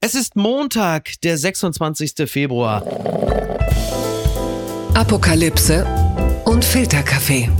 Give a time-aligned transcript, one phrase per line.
[0.00, 2.30] Es ist Montag, der 26.
[2.30, 2.84] Februar.
[4.94, 5.84] Apokalypse
[6.44, 7.50] und Filterkaffee.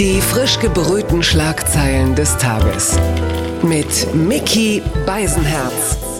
[0.00, 2.98] Die frisch gebrühten Schlagzeilen des Tages.
[3.62, 6.11] Mit Mickey Beisenherz.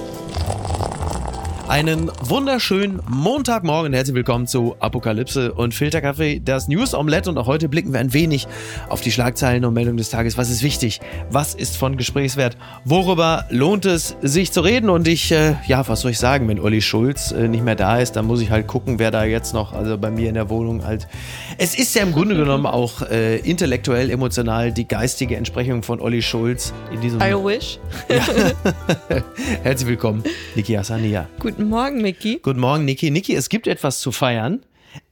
[1.72, 3.94] Einen wunderschönen Montagmorgen.
[3.94, 7.30] Herzlich willkommen zu Apokalypse und Filterkaffee, das News Omelette.
[7.30, 8.46] Und auch heute blicken wir ein wenig
[8.90, 10.36] auf die Schlagzeilen und Meldungen des Tages.
[10.36, 11.00] Was ist wichtig?
[11.30, 12.58] Was ist von Gesprächswert?
[12.84, 14.90] Worüber lohnt es sich zu reden?
[14.90, 17.98] Und ich, äh, ja, was soll ich sagen, wenn Olli Schulz äh, nicht mehr da
[18.00, 20.50] ist, dann muss ich halt gucken, wer da jetzt noch, also bei mir in der
[20.50, 21.08] Wohnung halt.
[21.56, 26.20] Es ist ja im Grunde genommen auch äh, intellektuell, emotional die geistige Entsprechung von Olli
[26.20, 27.22] Schulz in diesem.
[27.22, 27.78] I wish.
[29.62, 30.22] Herzlich willkommen,
[30.54, 31.26] Niki Hassania.
[31.40, 32.40] Guten Morgen, Micky.
[32.42, 33.10] Guten Morgen, Niki.
[33.10, 34.60] Niki, es gibt etwas zu feiern.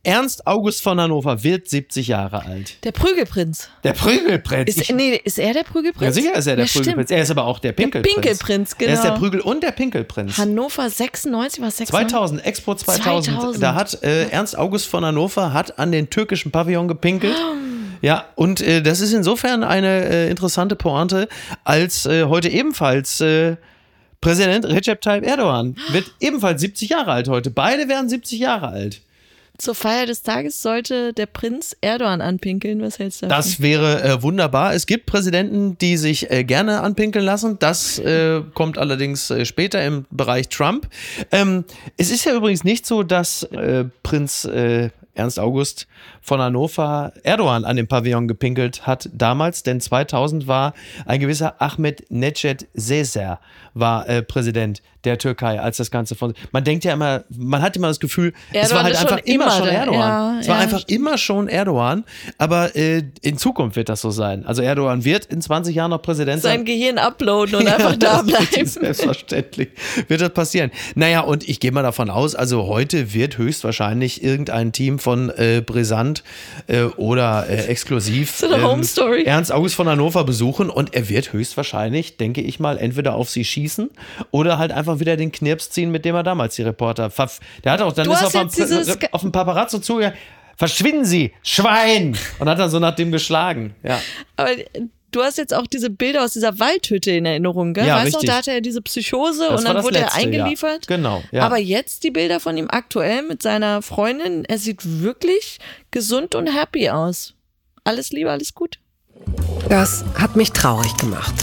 [0.03, 2.85] Ernst August von Hannover wird 70 Jahre alt.
[2.85, 3.69] Der Prügelprinz.
[3.83, 4.77] Der Prügelprinz.
[4.77, 6.17] Ist, nee, ist er der Prügelprinz?
[6.17, 6.85] ja, sicher ist er der Ja, stimmt.
[6.85, 7.11] Prügelprinz.
[7.11, 8.15] Er ist aber auch der Pinkelprinz.
[8.15, 9.21] Pinkelprinz, Er ist der genau.
[9.23, 10.37] Prügel- und der Pinkelprinz.
[10.39, 11.89] Hannover 96, was 96?
[11.89, 13.37] 2000, Expo 2000.
[13.37, 13.63] 2000.
[13.63, 17.37] Da hat äh, Ernst August von Hannover hat an den türkischen Pavillon gepinkelt.
[18.03, 21.29] Ja, und äh, das ist insofern eine äh, interessante Pointe,
[21.65, 23.57] als äh, heute ebenfalls äh,
[24.21, 27.51] Präsident Recep Tayyip Erdogan wird ebenfalls 70 Jahre alt heute.
[27.51, 29.01] Beide werden 70 Jahre alt.
[29.61, 32.81] Zur Feier des Tages sollte der Prinz Erdogan anpinkeln.
[32.81, 33.43] Was hältst du davon?
[33.43, 34.75] Das wäre äh, wunderbar.
[34.75, 37.59] Es gibt Präsidenten, die sich äh, gerne anpinkeln lassen.
[37.59, 40.89] Das äh, kommt allerdings äh, später im Bereich Trump.
[41.31, 41.65] Ähm,
[41.99, 45.87] es ist ja übrigens nicht so, dass äh, Prinz äh, Ernst August
[46.21, 50.75] von Hannover Erdogan an dem Pavillon gepinkelt hat damals, denn 2000 war
[51.07, 53.41] ein gewisser Ahmed Necdet Sezer
[53.75, 56.35] war äh, Präsident der Türkei, als das Ganze von.
[56.53, 59.45] Man denkt ja immer, man hat immer das Gefühl, es war Erdogan halt einfach immer
[59.45, 60.01] immer schon Erdogan.
[60.01, 62.05] ja, es war ja, einfach immer schon Erdogan,
[62.39, 64.45] aber äh, in Zukunft wird das so sein.
[64.45, 66.65] Also Erdogan wird in 20 Jahren noch Präsident Sein sein.
[66.67, 68.67] Gehirn uploaden und einfach da bleiben.
[68.67, 69.71] Selbstverständlich
[70.09, 70.71] wird das passieren.
[70.95, 75.63] Naja, und ich gehe mal davon aus, also heute wird höchstwahrscheinlich irgendein Team von äh,
[76.15, 76.23] Brisant
[76.67, 78.47] äh, oder äh, exklusiv So
[78.85, 79.25] Story.
[79.25, 83.45] Ernst August von Hannover besuchen und er wird höchstwahrscheinlich, denke ich mal, entweder auf sie
[83.45, 83.91] schießen
[84.31, 87.11] oder halt einfach wieder den Knirps ziehen, mit dem er damals die Reporter
[87.65, 90.17] der hat auch dann Du ist auf, dieses- auf dem Paparazzo zugegangen.
[90.57, 92.17] Verschwinden Sie, Schwein!
[92.39, 93.75] Und hat dann so nach dem geschlagen.
[93.83, 93.99] Ja.
[94.37, 94.51] Aber
[95.11, 97.87] du hast jetzt auch diese Bilder aus dieser Waldhütte in Erinnerung, gell?
[97.87, 98.31] Ja, weißt du, richtig.
[98.31, 100.89] da hatte er diese Psychose Das und dann wurde Letzte, er eingeliefert.
[100.89, 100.97] Ja.
[100.97, 101.23] Genau.
[101.33, 101.43] Ja.
[101.47, 105.59] Aber jetzt die Bilder von ihm aktuell mit seiner Freundin, er sieht wirklich
[105.91, 107.35] gesund und happy aus.
[107.85, 108.79] Alles Liebe, alles gut.
[109.69, 111.35] Das hat mich traurig gemacht.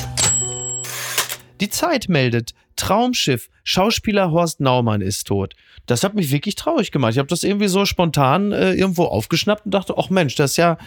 [1.59, 5.55] Die Zeit meldet, Traumschiff, Schauspieler Horst Naumann ist tot.
[5.87, 7.13] Das hat mich wirklich traurig gemacht.
[7.13, 10.57] Ich habe das irgendwie so spontan äh, irgendwo aufgeschnappt und dachte, ach Mensch, das ist
[10.57, 10.77] ja,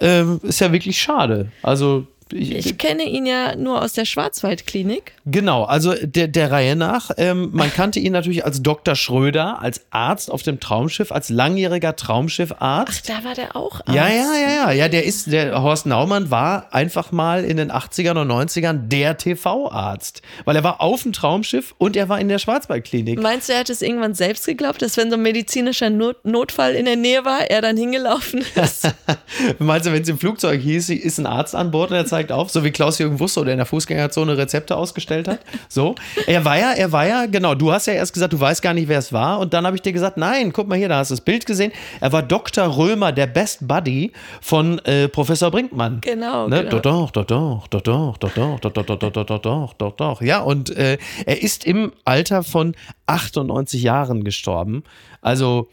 [0.00, 1.50] ähm, ist ja wirklich schade.
[1.62, 5.12] Also ich, Ich kenne ihn ja nur aus der Schwarzwaldklinik.
[5.26, 7.10] Genau, also der, der Reihe nach.
[7.16, 8.94] Ähm, man kannte ihn natürlich als Dr.
[8.94, 13.08] Schröder, als Arzt auf dem Traumschiff, als langjähriger Traumschiffarzt.
[13.08, 14.14] Da war der auch Ja, Arzt.
[14.14, 14.72] ja, ja, ja.
[14.72, 19.16] Ja, der ist, der Horst Naumann war einfach mal in den 80ern und 90ern der
[19.16, 20.22] TV-Arzt.
[20.44, 23.20] Weil er war auf dem Traumschiff und er war in der Schwarzwaldklinik.
[23.20, 26.74] Meinst du, er hat es irgendwann selbst geglaubt, dass wenn so ein medizinischer Not Notfall
[26.74, 28.88] in der Nähe war, er dann hingelaufen ist?
[29.58, 32.17] Meinst du, wenn es im Flugzeug hieß, ist ein Arzt an Bord und er zeigt
[32.30, 35.40] auf, so wie Klaus-Jürgen Wusso, der in der Fußgängerzone Rezepte ausgestellt hat?
[35.68, 35.94] So.
[36.26, 38.74] Er war ja, er war ja, genau, du hast ja erst gesagt, du weißt gar
[38.74, 39.38] nicht, wer es war.
[39.38, 41.46] Und dann habe ich dir gesagt, nein, guck mal hier, da hast du das Bild
[41.46, 41.72] gesehen.
[42.00, 42.76] Er war Dr.
[42.76, 46.00] Römer, der Best Buddy von äh, Professor Brinkmann.
[46.00, 46.64] Genau, Ne?
[46.64, 46.78] genau.
[46.80, 49.92] Doch, doch, doch, doch, doch, doch, doch, doch, doch, doch, doch, doch, doch, doch, doch,
[49.96, 50.22] doch.
[50.22, 52.74] Ja, und äh, er ist im Alter von
[53.06, 54.84] 98 Jahren gestorben.
[55.22, 55.68] Also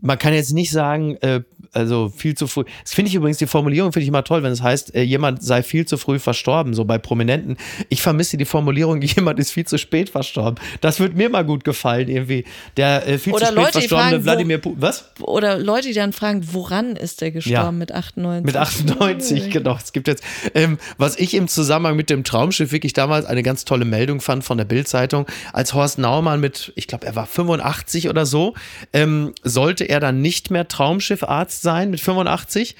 [0.00, 1.40] man kann jetzt nicht sagen, äh,
[1.72, 2.64] also viel zu früh.
[2.82, 5.42] Das finde ich übrigens, die Formulierung finde ich immer toll, wenn es heißt, äh, jemand
[5.42, 7.56] sei viel zu früh verstorben, so bei Prominenten.
[7.88, 10.62] Ich vermisse die Formulierung, jemand ist viel zu spät verstorben.
[10.80, 12.44] Das würde mir mal gut gefallen, irgendwie.
[12.76, 14.82] Der äh, viel Oder zu spät Leute, die verstorbene fragen, Wladimir Putin.
[14.82, 15.10] Was?
[15.20, 17.72] Oder Leute, die dann fragen, woran ist der gestorben Ja.
[17.72, 18.44] mit 98?
[18.46, 19.76] Mit 98, genau.
[19.76, 20.22] Es gibt jetzt,
[20.54, 24.44] ähm, was ich im Zusammenhang mit dem Traumschiff wirklich damals eine ganz tolle Meldung fand
[24.44, 28.54] von der Bild-Zeitung, als Horst Naumann mit, ich glaube, er war 85 oder so,
[28.92, 32.76] ähm, sollte er dann nicht mehr Traumschiffarzt sein mit 85,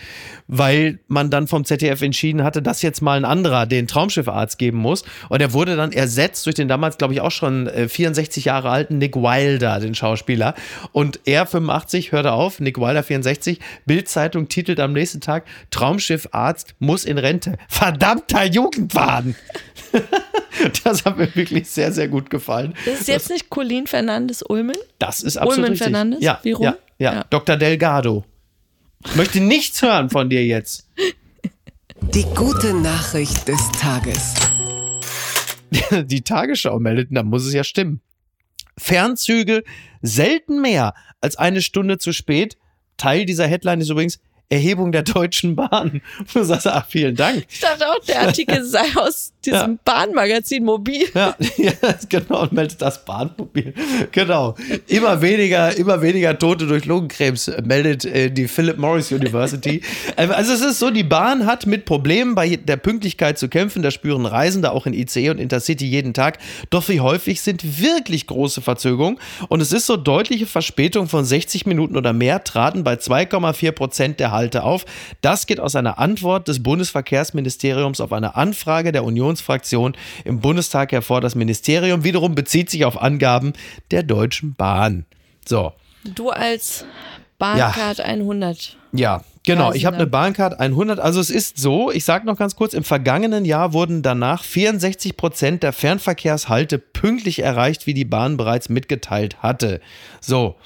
[0.49, 4.79] weil man dann vom ZDF entschieden hatte, dass jetzt mal ein anderer den Traumschiffarzt geben
[4.79, 5.05] muss.
[5.29, 8.71] Und er wurde dann ersetzt durch den damals, glaube ich, auch schon äh, 64 Jahre
[8.71, 10.55] alten Nick Wilder, den Schauspieler.
[10.93, 13.59] Und er 85 hörte auf, Nick Wilder 64.
[13.87, 17.57] Bild-Zeitung titelt am nächsten Tag: Traumschiffarzt muss in Rente.
[17.69, 19.35] Verdammter Jugendwahn!
[20.85, 22.75] Das hat mir wirklich sehr, sehr gut gefallen.
[22.87, 24.77] Das ist jetzt nicht Colin Fernandes Ulmen?
[24.99, 25.85] Das ist absolut Ulmen richtig.
[25.85, 26.23] Fernandes?
[26.23, 26.65] Ja, Wie rum?
[26.65, 27.25] ja, ja, Ja.
[27.29, 27.57] Dr.
[27.57, 28.25] Delgado.
[29.09, 30.89] Ich möchte nichts hören von dir jetzt.
[32.15, 34.35] Die gute Nachricht des Tages.
[36.07, 38.01] die Tagesschau meldet, dann muss es ja stimmen.
[38.79, 39.63] Fernzüge
[40.03, 42.57] selten mehr als eine Stunde zu spät.
[42.97, 46.01] Teil dieser Headline ist übrigens Erhebung der Deutschen Bahn.
[46.33, 47.47] Du sagst, ach, vielen Dank.
[47.49, 49.79] Ich dachte auch, der Artikel sei aus diesem Ja.
[49.85, 51.07] Bahnmagazin Mobil.
[51.15, 51.73] Ja, ja,
[52.09, 53.73] genau, und meldet das Bahnmobil.
[54.13, 54.55] Genau.
[54.87, 59.83] Immer weniger, immer weniger Tote durch Lungenkrebs äh, meldet äh, die Philip Morris University.
[60.17, 63.83] Ähm, also es ist so, die Bahn hat mit Problemen bei der Pünktlichkeit zu kämpfen.
[63.83, 66.39] Das spüren Reisende auch in ICE und Intercity jeden Tag.
[66.71, 69.19] Doch wie häufig sind wirklich große Verzögerungen.
[69.49, 74.21] Und es ist so deutliche Verspätung von 60 Minuten oder mehr traten bei 2,4 Prozent
[74.21, 74.85] der Halte auf.
[75.23, 81.21] Das geht aus einer Antwort des Bundesverkehrsministeriums auf eine Anfrage der Unionsfraktion im Bundestag hervor.
[81.21, 83.55] Das Ministerium wiederum bezieht sich auf Angaben
[83.91, 85.07] der Deutschen Bahn.
[85.49, 85.73] So,
[86.15, 86.85] Du als
[87.39, 88.77] Bahncard 100.
[88.93, 89.73] ja, genau.
[89.73, 91.01] Ich habe eine Bahncard 100.
[91.01, 95.17] Also es ist so, ich sage noch ganz kurz, im vergangenen Jahr wurden danach 64
[95.17, 99.81] Prozent der Fernverkehrshalte pünktlich erreicht, wie die Bahn bereits mitgeteilt hatte.
[100.21, 100.57] So,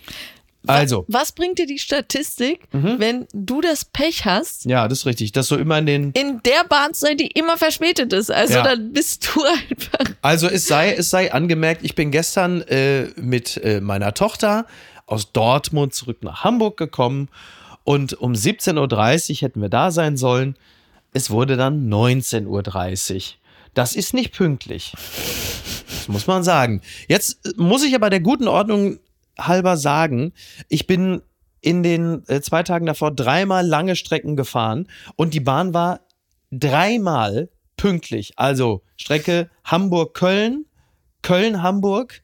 [0.66, 1.04] also.
[1.08, 5.32] Was bringt dir die Statistik, wenn du das Pech hast, Ja, das ist richtig.
[5.32, 6.10] Das so immer in den.
[6.12, 8.30] in der Bahn sein, die immer verspätet ist?
[8.30, 8.62] Also Ja.
[8.62, 10.14] dann bist du einfach.
[10.22, 14.66] Also es sei, es sei angemerkt, ich bin gestern äh, mit äh, meiner Tochter
[15.06, 17.28] aus Dortmund zurück nach Hamburg gekommen
[17.84, 20.56] und um 17.30 Uhr hätten wir da sein sollen.
[21.12, 22.46] Es wurde dann 19.30
[23.16, 23.22] Uhr.
[23.74, 24.92] Das ist nicht pünktlich.
[25.88, 26.82] Das muss man sagen.
[27.08, 28.98] Jetzt muss ich aber der guten Ordnung
[29.46, 30.32] halber sagen,
[30.68, 31.22] ich bin
[31.60, 36.00] in den äh, zwei Tagen davor dreimal lange Strecken gefahren und die Bahn war
[36.50, 38.32] dreimal pünktlich.
[38.36, 40.66] Also Strecke Hamburg-Köln,
[41.22, 42.22] Köln-Hamburg,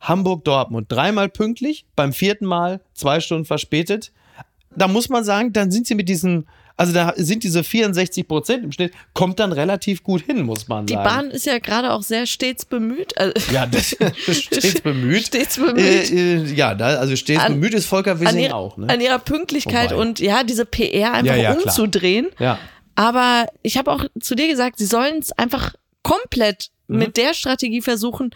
[0.00, 0.90] Hamburg-Dortmund.
[0.90, 4.12] Dreimal pünktlich, beim vierten Mal zwei Stunden verspätet.
[4.74, 8.64] Da muss man sagen, dann sind sie mit diesen, also da sind diese 64 Prozent
[8.64, 11.04] im Schnitt, kommt dann relativ gut hin, muss man Die sagen.
[11.08, 13.16] Bahn ist ja gerade auch sehr stets bemüht.
[13.18, 13.96] Also, Ja, das
[14.30, 15.26] stets bemüht.
[15.26, 15.78] Stets bemüht.
[16.10, 18.76] Äh, äh, ja, da, also stets An- bemüht ist Volker Wissing ihrer, auch.
[18.76, 18.88] Ne?
[18.88, 20.00] an ihrer Pünktlichkeit Wobei.
[20.02, 21.64] und ja, diese PR einfach Ja, ja, klar.
[21.64, 22.28] umzudrehen.
[22.38, 22.58] Ja.
[22.94, 26.98] Aber ich habe auch zu dir gesagt, sie sollen es einfach komplett Mhm.
[26.98, 28.30] mit der Strategie versuchen,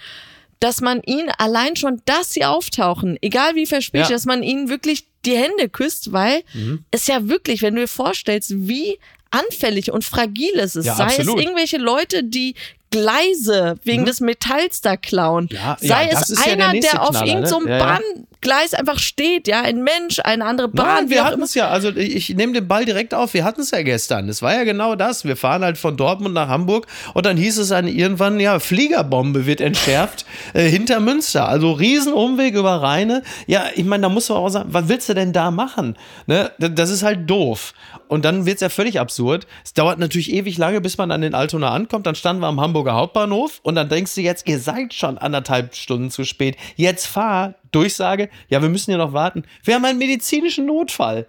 [0.61, 4.15] dass man ihnen allein schon, dass sie auftauchen, egal wie verspätet, Ja.
[4.15, 6.85] dass man ihnen wirklich die Hände küsst, weil Mhm.
[6.91, 8.99] es ja wirklich, wenn du dir vorstellst, wie
[9.31, 11.39] anfällig und fragil es ist, Ja, sei absolut.
[11.39, 12.55] es irgendwelche Leute, die
[12.91, 15.57] Gleise wegen des Metalls da klauen, Mhm.
[15.57, 17.85] Ja, sei ja, es der einer, nächste der auf irgendeinem so ne?
[17.85, 21.69] einem Bahngleis einfach steht, ja, ein Mensch, eine andere Bahn, Nein, wir hatten es ja,
[21.69, 24.29] also ich nehme den Ball direkt auf, wir hatten es ja gestern.
[24.29, 25.25] Es war ja genau das.
[25.25, 29.47] Wir fahren halt von Dortmund nach Hamburg und dann hieß es dann irgendwann, ja, Fliegerbombe
[29.47, 31.49] wird entschärft äh, hinter Münster.
[31.49, 33.23] Also Riesenumweg über Rheine.
[33.47, 35.97] Ja, ich meine, da musst du auch sagen, was willst du denn da machen?
[36.27, 36.51] Ne?
[36.59, 37.75] Das ist halt doof.
[38.09, 39.47] Und dann wird es ja völlig absurd.
[39.65, 42.07] Es dauert natürlich ewig lange, bis man an den Altona ankommt.
[42.07, 45.75] Dann standen wir am Hamburger Hauptbahnhof und dann denkst du jetzt, ihr seid schon anderthalb
[45.75, 46.57] Stunden zu spät.
[46.77, 47.55] Jetzt fahr.
[47.81, 49.45] Durchsage, ja, wir müssen ja noch warten.
[49.65, 51.27] Wir haben einen medizinischen Notfall.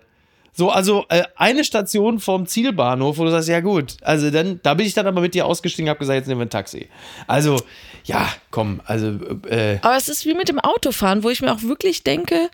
[0.54, 4.74] So, also äh, eine Station vom Zielbahnhof, wo du sagst, ja gut, also dann, da
[4.74, 6.90] bin ich dann aber mit dir ausgestiegen, habe gesagt, jetzt nehmen wir ein Taxi.
[7.28, 7.62] Also,
[8.06, 9.08] ja, komm, also,
[9.50, 12.50] äh, Aber es ist wie mit dem Autofahren, wo ich mir auch wirklich denke,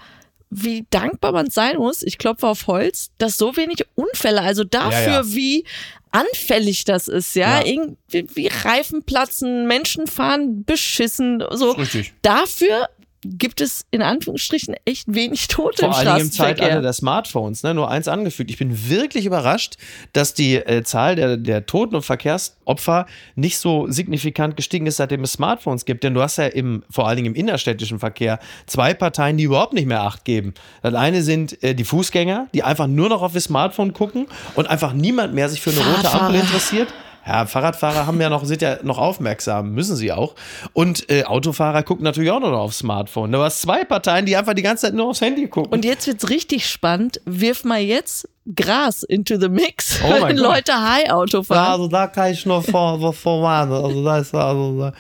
[0.50, 5.00] wie dankbar man sein muss, ich klopfe auf Holz, dass so wenig Unfälle, also dafür,
[5.00, 5.26] Ja, ja.
[5.28, 5.64] wie
[6.12, 7.66] anfällig das ist, ja, Ja.
[7.66, 11.72] irgendwie wie Reifen platzen, Menschen fahren beschissen, so.
[11.72, 12.14] Richtig.
[12.22, 12.90] Dafür
[13.26, 16.82] gibt es in Anführungsstrichen echt wenig Tote vor im allen Dingen im Zeitalter Straßenverkehr.
[16.82, 18.50] der Smartphones, ne, nur eins angefügt.
[18.50, 19.78] Ich bin wirklich überrascht,
[20.14, 25.24] dass die äh, Zahl der, der Toten und Verkehrsopfer nicht so signifikant gestiegen ist, seitdem
[25.24, 26.04] es Smartphones gibt.
[26.04, 29.74] Denn du hast ja im, vor allen Dingen im innerstädtischen Verkehr zwei Parteien, die überhaupt
[29.74, 30.54] nicht mehr Acht geben.
[30.82, 34.68] Das eine sind äh, die Fußgänger, die einfach nur noch auf ihr Smartphone gucken und
[34.68, 36.88] einfach niemand mehr sich für eine rote Ampel interessiert.
[37.26, 40.36] Ja, Fahrradfahrer haben ja noch, sind ja noch aufmerksam, müssen sie auch.
[40.74, 43.32] Und äh, Autofahrer gucken natürlich auch nur noch aufs Smartphone.
[43.32, 45.72] Du hast zwei Parteien, die einfach die ganze Zeit nur aufs Handy gucken.
[45.72, 47.22] Und jetzt wird's richtig spannend.
[47.26, 50.46] Wirf mal jetzt Gras into the mix, Oh wenn Gott.
[50.46, 51.72] Leute High-Auto fahren.
[51.72, 53.72] also da kann ich nur vor, vorwarnen.
[53.74, 54.94] Also da ist also da.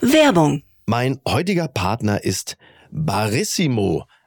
[0.00, 0.62] Werbung.
[0.86, 2.56] Mein heutiger Partner ist
[2.90, 4.04] Barissimo,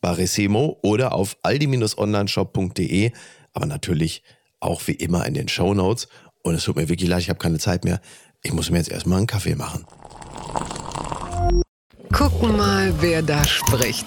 [0.00, 3.12] Barissimo oder auf aldi-onlineshop.de,
[3.52, 4.22] aber natürlich
[4.60, 6.08] auch wie immer in den Show Notes.
[6.42, 8.00] Und es tut mir wirklich leid, ich habe keine Zeit mehr.
[8.42, 9.84] Ich muss mir jetzt erstmal einen Kaffee machen.
[12.12, 14.06] Gucken mal, wer da spricht.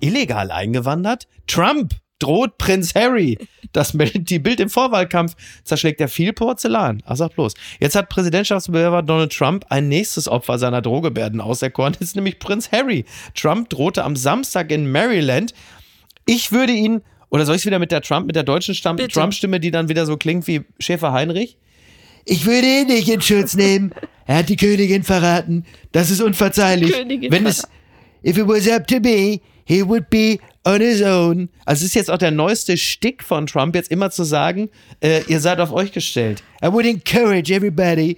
[0.00, 1.28] Illegal eingewandert?
[1.46, 3.38] Trump droht Prinz Harry.
[3.72, 5.34] Das meldet die Bild im Vorwahlkampf.
[5.64, 7.02] Zerschlägt er viel Porzellan.
[7.06, 7.54] Ach, sag bloß.
[7.80, 11.92] Jetzt hat Präsidentschaftsbewerber Donald Trump ein nächstes Opfer seiner Drohgebärden auserkoren.
[11.92, 13.04] Das ist nämlich Prinz Harry.
[13.34, 15.54] Trump drohte am Samstag in Maryland.
[16.26, 19.60] Ich würde ihn, oder soll ich es wieder mit der Trump, mit der deutschen Trump-Stimme,
[19.60, 21.58] die dann wieder so klingt wie Schäfer Heinrich?
[22.24, 23.92] Ich würde ihn nicht in Schutz nehmen.
[24.26, 25.66] Er hat die Königin verraten.
[25.92, 26.92] Das ist unverzeihlich.
[26.92, 27.68] Königin Wenn es,
[28.24, 31.48] if it was up to me, he would be on his own.
[31.64, 35.22] Also es ist jetzt auch der neueste Stick von Trump, jetzt immer zu sagen, äh,
[35.28, 36.42] ihr seid auf euch gestellt.
[36.64, 38.16] I would encourage everybody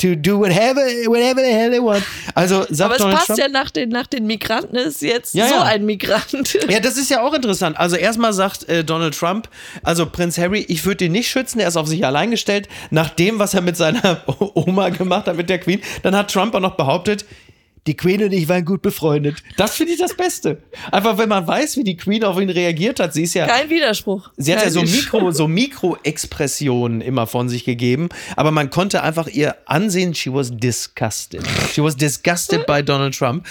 [0.00, 2.04] to do whatever, whatever the hell they want.
[2.34, 5.34] Also sagt Aber es Donald passt Trump, ja nach den, nach den Migranten, ist jetzt
[5.34, 5.62] Ja, so ja.
[5.64, 6.56] ein Migrant.
[6.68, 7.76] ja, das ist ja auch interessant.
[7.76, 9.48] Also erstmal sagt äh, Donald Trump,
[9.82, 12.68] also Prinz Harry, ich würde ihn nicht schützen, er ist auf sich allein gestellt.
[12.90, 14.22] Nach dem, was er mit seiner
[14.54, 17.24] Oma gemacht hat, mit der Queen, dann hat Trump auch noch behauptet,
[17.88, 19.42] die Queen und ich waren gut befreundet.
[19.56, 20.62] Das finde ich das Beste.
[20.92, 23.14] Einfach, wenn man weiß, wie die Queen auf ihn reagiert hat.
[23.14, 24.30] Sie ist ja, Kein Widerspruch.
[24.36, 24.82] Sie hat ja so.
[24.82, 30.50] Mikro, so Mikro-Expressionen immer von sich gegeben, aber man konnte einfach ihr ansehen, she was
[30.52, 31.42] disgusted.
[31.72, 33.46] She was disgusted by Donald Trump.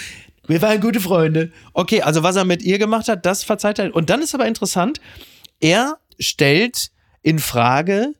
[0.46, 1.52] Wir waren gute Freunde.
[1.74, 3.94] Okay, also was er mit ihr gemacht hat, das verzeiht er.
[3.94, 5.00] Und dann ist aber interessant,
[5.60, 6.90] er stellt
[7.22, 8.14] in Frage,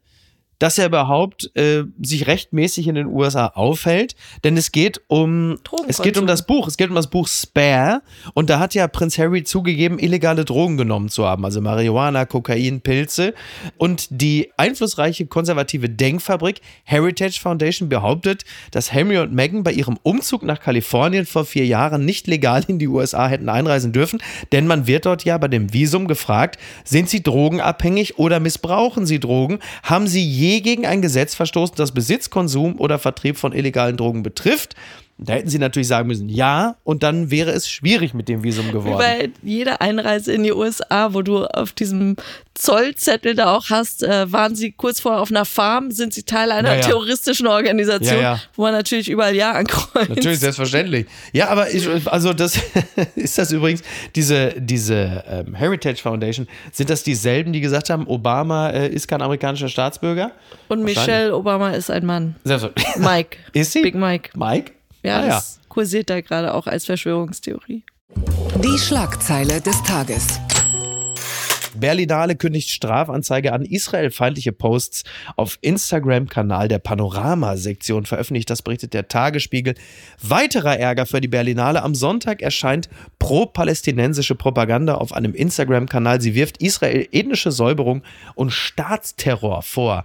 [0.59, 6.03] dass er überhaupt äh, sich rechtmäßig in den USA aufhält, denn es geht um es
[6.03, 8.03] geht um das Buch, es geht um das Buch Spare
[8.35, 12.81] und da hat ja Prinz Harry zugegeben, illegale Drogen genommen zu haben, also Marihuana, Kokain,
[12.81, 13.35] Pilze
[13.77, 20.43] und die einflussreiche konservative Denkfabrik Heritage Foundation behauptet, dass Harry und Meghan bei ihrem Umzug
[20.43, 24.21] nach Kalifornien vor vier Jahren nicht legal in die USA hätten einreisen dürfen,
[24.53, 29.21] denn man wird dort ja bei dem Visum gefragt, sind sie drogenabhängig oder missbrauchen sie
[29.21, 29.59] Drogen?
[29.83, 34.23] Haben sie je gegen ein Gesetz verstoßen, das Besitz, Konsum oder Vertrieb von illegalen Drogen
[34.23, 34.75] betrifft?
[35.21, 38.69] Da hätten sie natürlich sagen müssen, ja, und dann wäre es schwierig mit dem Visum
[38.69, 38.99] Wie geworden.
[38.99, 42.15] bei jeder Einreise in die USA, wo du auf diesem
[42.55, 46.53] Zollzettel da auch hast, äh, waren sie kurz vorher auf einer Farm, sind sie Teil
[46.53, 46.81] einer Ja, ja.
[46.83, 48.41] terroristischen Organisation, Ja, ja.
[48.55, 50.09] wo man natürlich überall Ja ankreuzt.
[50.09, 51.07] Natürlich, selbstverständlich.
[51.33, 52.59] Ja, aber ich, also das
[53.17, 53.83] ist das übrigens,
[54.15, 59.23] diese, diese ähm, Heritage Foundation, sind das dieselben, die gesagt haben, Obama äh, ist kein
[59.23, 60.33] amerikanischer Staatsbürger?
[60.69, 62.37] Und Michelle Obama ist ein Mann.
[62.45, 63.05] Selbstverständlich.
[63.05, 63.37] Mike.
[63.53, 63.83] Ist sie?
[63.83, 64.31] Big Mike.
[64.37, 64.73] Mike?
[65.03, 67.85] Ja, Ah, das kursiert da gerade auch als Verschwörungstheorie.
[68.63, 70.41] Die Schlagzeile des Tages.
[71.79, 73.63] Berlinale kündigt Strafanzeige an.
[73.65, 75.05] Israelfeindliche Posts
[75.37, 78.51] auf Instagram-Kanal der Panorama-Sektion veröffentlicht.
[78.51, 79.75] Das berichtet der Tagesspiegel.
[80.21, 81.83] Weiterer Ärger für die Berlinale.
[81.83, 82.89] Am Sonntag erscheint
[83.21, 86.21] pro-palästinensische Propaganda auf einem Instagram-Kanal.
[86.21, 88.03] Sie wirft Israel ethnische Säuberung
[88.35, 90.05] und Staatsterror vor.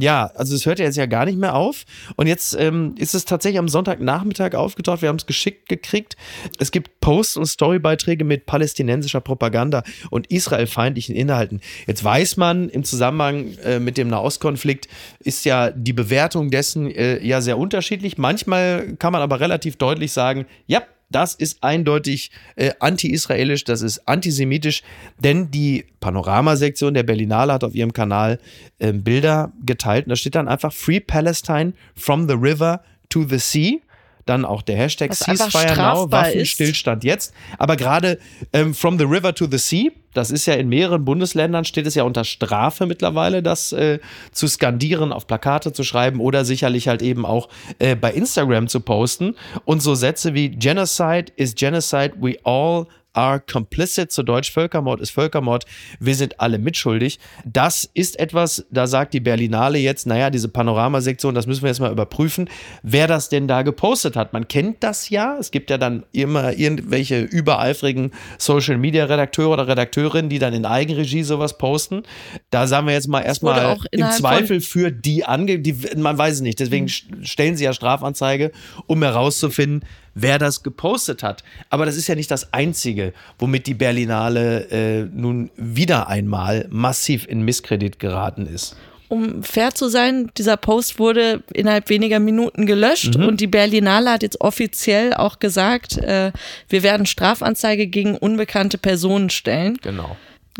[0.00, 1.84] Ja, also es hört ja jetzt ja gar nicht mehr auf.
[2.14, 5.02] Und jetzt ähm, ist es tatsächlich am Sonntagnachmittag aufgetaucht.
[5.02, 6.16] Wir haben es geschickt gekriegt.
[6.60, 11.60] Es gibt Posts und Storybeiträge mit palästinensischer Propaganda und israelfeindlichen Inhalten.
[11.88, 14.86] Jetzt weiß man, im Zusammenhang äh, mit dem Nahostkonflikt
[15.18, 18.18] ist ja die Bewertung dessen äh, ja sehr unterschiedlich.
[18.18, 24.06] Manchmal kann man aber relativ deutlich sagen, ja, das ist eindeutig äh, anti-israelisch, das ist
[24.06, 24.82] antisemitisch,
[25.18, 28.38] denn die Panoramasektion der Berlinale hat auf ihrem Kanal
[28.78, 33.38] äh, Bilder geteilt und da steht dann einfach Free Palestine from the river to the
[33.38, 33.80] sea.
[34.28, 36.34] Dann auch der Hashtag Ceasefire Now, strafbar ist.
[36.34, 37.32] Waffenstillstand jetzt.
[37.56, 38.18] Aber gerade
[38.52, 41.94] ähm, from the river to the sea, das ist ja in mehreren Bundesländern, steht es
[41.94, 44.00] ja unter Strafe mittlerweile, das äh,
[44.32, 48.80] zu skandieren, auf Plakate zu schreiben oder sicherlich halt eben auch äh, bei Instagram zu
[48.80, 49.34] posten.
[49.64, 52.86] Und so Sätze wie Genocide is Genocide, we all
[53.18, 55.64] are complicit, zu Deutsch Völkermord ist Völkermord,
[55.98, 57.18] wir sind alle mitschuldig.
[57.44, 61.80] Das ist etwas, da sagt die Berlinale jetzt, naja, diese Panoramasektion, das müssen wir jetzt
[61.80, 62.48] mal überprüfen,
[62.84, 64.32] wer das denn da gepostet hat.
[64.32, 70.38] Man kennt das ja, es gibt ja dann immer irgendwelche übereifrigen Social-Media-Redakteure oder Redakteurinnen, die
[70.38, 72.04] dann in Eigenregie sowas posten.
[72.50, 75.58] Da sagen wir jetzt mal erstmal im Zweifel für die ange...
[75.58, 77.24] Die, man weiß es nicht, deswegen mhm.
[77.24, 78.52] stellen sie ja Strafanzeige,
[78.86, 79.84] um herauszufinden,
[80.22, 81.44] wer das gepostet hat.
[81.70, 87.26] Aber das ist ja nicht das Einzige, womit die Berlinale äh, nun wieder einmal massiv
[87.26, 88.76] in Misskredit geraten ist
[89.08, 93.24] um fair zu sein, dieser Post wurde innerhalb weniger Minuten gelöscht mhm.
[93.24, 96.30] und die Berlinale hat jetzt offiziell auch gesagt, äh,
[96.68, 99.78] wir werden Strafanzeige gegen unbekannte Personen stellen.
[99.82, 100.16] Genau.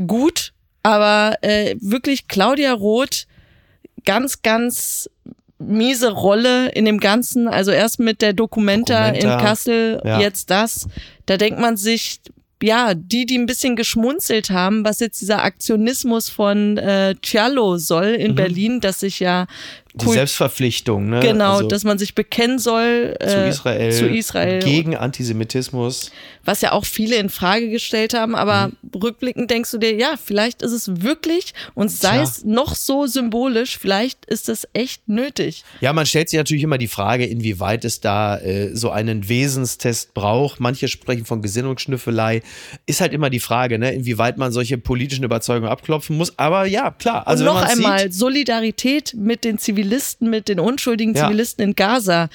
[0.07, 3.27] Gut, aber äh, wirklich Claudia Roth
[4.07, 5.11] ganz, ganz
[5.59, 7.49] miese Rolle in dem Ganzen.
[7.49, 10.21] Also erst mit der Documenta, Documenta in Kassel, ja.
[10.21, 10.89] jetzt das.
[11.27, 12.21] Da denkt man sich,
[12.63, 18.07] ja, die, die ein bisschen geschmunzelt haben, was jetzt dieser Aktionismus von äh, Cialo soll
[18.07, 18.37] in mhm.
[18.37, 19.47] Berlin, dass sich ja
[19.99, 21.21] die Kult Selbstverpflichtung, ne?
[21.21, 26.13] Genau, also dass man sich bekennen soll äh, zu, Israel, zu Israel gegen Antisemitismus.
[26.45, 29.01] Was ja auch viele in Frage gestellt haben, aber mhm.
[29.03, 32.23] rückblickend denkst du dir, ja, vielleicht ist es wirklich und sei Tja.
[32.23, 35.65] es noch so symbolisch, vielleicht ist es echt nötig.
[35.81, 40.15] Ja, man stellt sich natürlich immer die Frage, inwieweit es da äh, so einen Wesenstest
[40.15, 40.61] braucht.
[40.61, 42.43] Manche sprechen von Gesinnungsschnüffelei.
[42.87, 46.39] Ist halt immer die Frage, ne, inwieweit man solche politischen Überzeugungen abklopfen muss.
[46.39, 47.27] Aber ja, klar.
[47.27, 51.27] Also und noch einmal sieht, Solidarität mit den Zivilisten Zivilisten, mit den unschuldigen ja.
[51.27, 52.29] Zivilisten in Gaza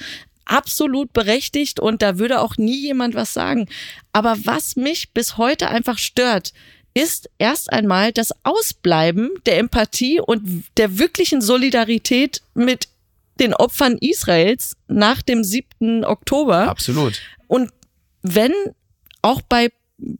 [0.44, 3.68] absolut berechtigt und da würde auch nie jemand was sagen.
[4.12, 6.52] Aber was mich bis heute einfach stört,
[6.92, 12.88] ist erst einmal das Ausbleiben der Empathie und der wirklichen Solidarität mit
[13.40, 16.04] den Opfern Israels nach dem 7.
[16.04, 16.68] Oktober.
[16.68, 17.20] Absolut.
[17.48, 17.70] Und
[18.22, 18.52] wenn
[19.22, 19.70] auch bei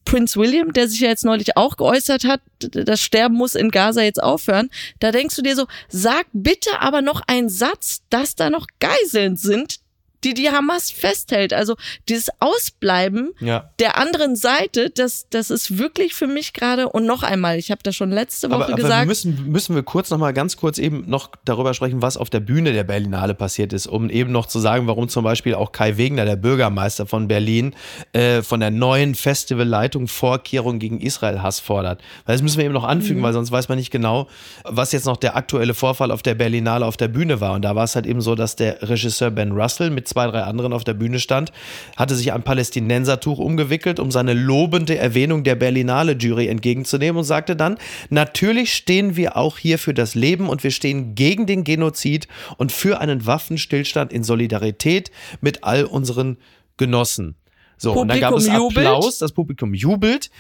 [0.05, 4.03] Prince William, der sich ja jetzt neulich auch geäußert hat, das Sterben muss in Gaza
[4.03, 8.51] jetzt aufhören, da denkst du dir so, sag bitte aber noch einen Satz, dass da
[8.51, 9.81] noch Geiseln sind,
[10.25, 11.53] die die Hamas festhält.
[11.53, 11.77] Also
[12.09, 13.71] dieses Ausbleiben ja.
[13.79, 17.83] der anderen Seite, das, das ist wirklich für mich gerade, und noch einmal, ich habe
[17.83, 19.07] das schon letzte Woche aber, aber gesagt.
[19.07, 22.41] Müssen, müssen wir kurz noch mal ganz kurz eben noch darüber sprechen, was auf der
[22.41, 25.97] Bühne der Berlinale passiert ist, um eben noch zu sagen, warum zum Beispiel auch Kai
[25.97, 27.75] Wegner, der Bürgermeister von Berlin,
[28.13, 32.03] äh, von der neuen Festivalleitung Vorkehrungen gegen Israel-Hass fordert.
[32.25, 33.25] Weil das müssen wir eben noch anfügen, mhm.
[33.25, 34.29] weil sonst weiß man nicht genau,
[34.65, 37.55] was jetzt noch der aktuelle Vorfall auf der Berlinale auf der Bühne war.
[37.55, 40.43] Und da war es halt eben so, dass der Regisseur Ben Russell mit zwei, drei
[40.43, 41.51] anderen auf der Bühne stand,
[41.97, 47.57] hatte sich ein Palästinensertuch umgewickelt, um seine lobende Erwähnung der Berlinale Jury entgegenzunehmen und sagte
[47.57, 47.79] dann,
[48.11, 52.71] natürlich stehen wir auch hier für das Leben und wir stehen gegen den Genozid und
[52.71, 56.39] für einen Waffenstillstand in Solidarität mit all unseren
[56.77, 57.35] Genossen.
[57.77, 59.23] So, Publikum und dann gab es Applaus, jubelt.
[59.23, 60.31] das Publikum jubelt.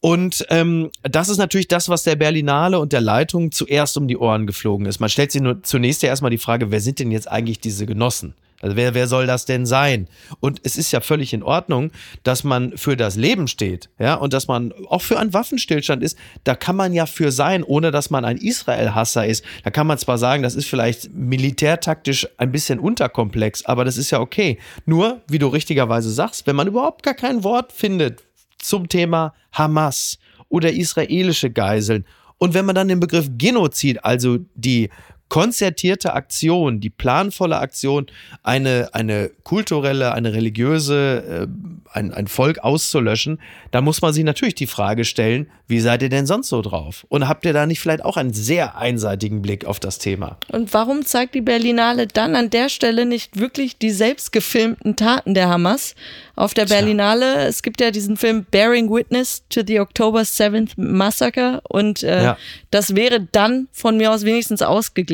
[0.00, 4.16] Und ähm, das ist natürlich das, was der Berlinale und der Leitung zuerst um die
[4.16, 5.00] Ohren geflogen ist.
[5.00, 7.84] Man stellt sich nur zunächst ja erstmal die Frage, wer sind denn jetzt eigentlich diese
[7.84, 8.34] Genossen?
[8.60, 10.08] Also wer, wer soll das denn sein?
[10.40, 11.92] Und es ist ja völlig in Ordnung,
[12.24, 16.18] dass man für das Leben steht, ja, und dass man auch für einen Waffenstillstand ist.
[16.44, 19.44] Da kann man ja für sein, ohne dass man ein Israel-Hasser ist.
[19.62, 24.10] Da kann man zwar sagen, das ist vielleicht militärtaktisch ein bisschen unterkomplex, aber das ist
[24.10, 24.58] ja okay.
[24.86, 28.24] Nur, wie du richtigerweise sagst, wenn man überhaupt gar kein Wort findet
[28.58, 30.18] zum Thema Hamas
[30.48, 32.04] oder israelische Geiseln
[32.38, 34.90] und wenn man dann den Begriff Genozid, also die
[35.28, 38.06] konzertierte Aktion, die planvolle Aktion,
[38.42, 41.46] eine, eine kulturelle, eine religiöse, äh,
[41.92, 43.38] ein, ein Volk auszulöschen,
[43.70, 47.06] da muss man sich natürlich die Frage stellen, wie seid ihr denn sonst so drauf?
[47.10, 50.38] Und habt ihr da nicht vielleicht auch einen sehr einseitigen Blick auf das Thema?
[50.50, 55.34] Und warum zeigt die Berlinale dann an der Stelle nicht wirklich die selbst gefilmten Taten
[55.34, 55.94] der Hamas?
[56.36, 57.46] Auf der Berlinale, Tja.
[57.46, 62.38] es gibt ja diesen Film Bearing Witness to the October 7th Massacre und äh, ja.
[62.70, 64.62] das wäre dann von mir aus wenigstens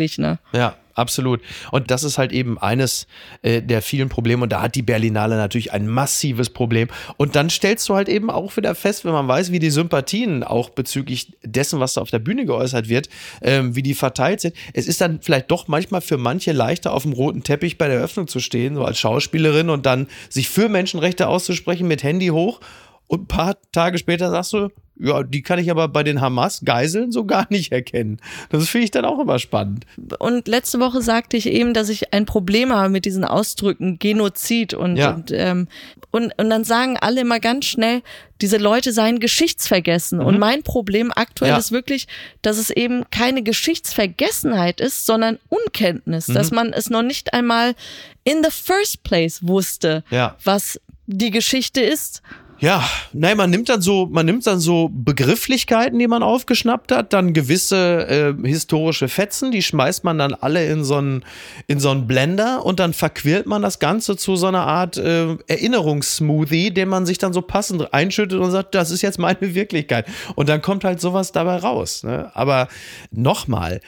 [0.04, 0.38] ausgeglichener.
[0.52, 1.40] Ja, absolut.
[1.70, 3.06] Und das ist halt eben eines
[3.42, 4.42] äh, der vielen Probleme.
[4.42, 6.88] Und da hat die Berlinale natürlich ein massives Problem.
[7.16, 10.42] Und dann stellst du halt eben auch wieder fest, wenn man weiß, wie die Sympathien
[10.44, 13.08] auch bezüglich dessen, was da auf der Bühne geäußert wird,
[13.42, 14.54] ähm, wie die verteilt sind.
[14.72, 17.98] Es ist dann vielleicht doch manchmal für manche leichter, auf dem roten Teppich bei der
[17.98, 22.60] Eröffnung zu stehen, so als Schauspielerin und dann sich für Menschenrechte auszusprechen mit Handy hoch.
[23.06, 27.10] Und ein paar Tage später sagst du, ja, die kann ich aber bei den Hamas-Geiseln
[27.10, 28.20] so gar nicht erkennen.
[28.50, 29.86] Das finde ich dann auch immer spannend.
[30.20, 34.72] Und letzte Woche sagte ich eben, dass ich ein Problem habe mit diesen Ausdrücken Genozid
[34.72, 35.10] und, ja.
[35.10, 35.66] und, ähm,
[36.12, 38.02] und, und dann sagen alle immer ganz schnell,
[38.40, 40.20] diese Leute seien geschichtsvergessen.
[40.20, 40.26] Mhm.
[40.26, 41.58] Und mein Problem aktuell ja.
[41.58, 42.06] ist wirklich,
[42.42, 46.34] dass es eben keine Geschichtsvergessenheit ist, sondern Unkenntnis, mhm.
[46.34, 47.74] dass man es noch nicht einmal
[48.22, 50.36] in the first place wusste, ja.
[50.44, 52.22] was die Geschichte ist
[52.60, 57.12] Ja, nein, man nimmt dann so, man nimmt dann so Begrifflichkeiten, die man aufgeschnappt hat,
[57.12, 61.24] dann gewisse äh, historische Fetzen, die schmeißt man dann alle in so einen
[61.66, 65.36] in so einen Blender und dann verquirlt man das Ganze zu so einer Art äh,
[65.46, 70.06] Erinnerungssmoothie, den man sich dann so passend einschüttet und sagt, das ist jetzt meine Wirklichkeit.
[70.34, 72.04] Und dann kommt halt sowas dabei raus.
[72.04, 72.30] Ne?
[72.34, 72.68] Aber
[73.10, 73.80] nochmal,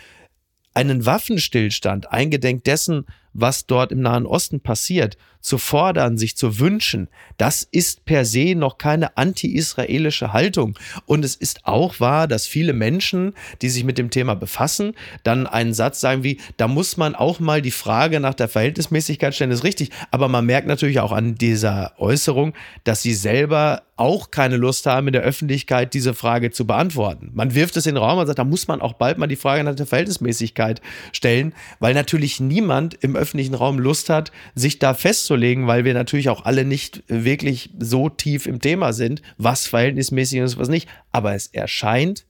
[0.75, 3.07] einen Waffenstillstand eingedenk dessen,
[3.41, 8.55] was dort im Nahen Osten passiert, zu fordern, sich zu wünschen, das ist per se
[8.57, 10.77] noch keine anti-israelische Haltung.
[11.07, 15.47] Und es ist auch wahr, dass viele Menschen, die sich mit dem Thema befassen, dann
[15.47, 19.53] einen Satz sagen wie, da muss man auch mal die Frage nach der Verhältnismäßigkeit stellen,
[19.53, 19.91] ist richtig.
[20.11, 25.07] Aber man merkt natürlich auch an dieser Äußerung, dass sie selber auch keine Lust haben,
[25.07, 27.31] in der Öffentlichkeit diese Frage zu beantworten.
[27.35, 29.37] Man wirft es in den Raum und sagt, da muss man auch bald mal die
[29.37, 34.95] Frage nach der Verhältnismäßigkeit stellen, weil natürlich niemand im öffentlichen Raum Lust hat, sich da
[34.95, 40.41] festzulegen, weil wir natürlich auch alle nicht wirklich so tief im Thema sind, was verhältnismäßig
[40.41, 40.89] ist, was nicht.
[41.13, 42.27] Aber es erscheint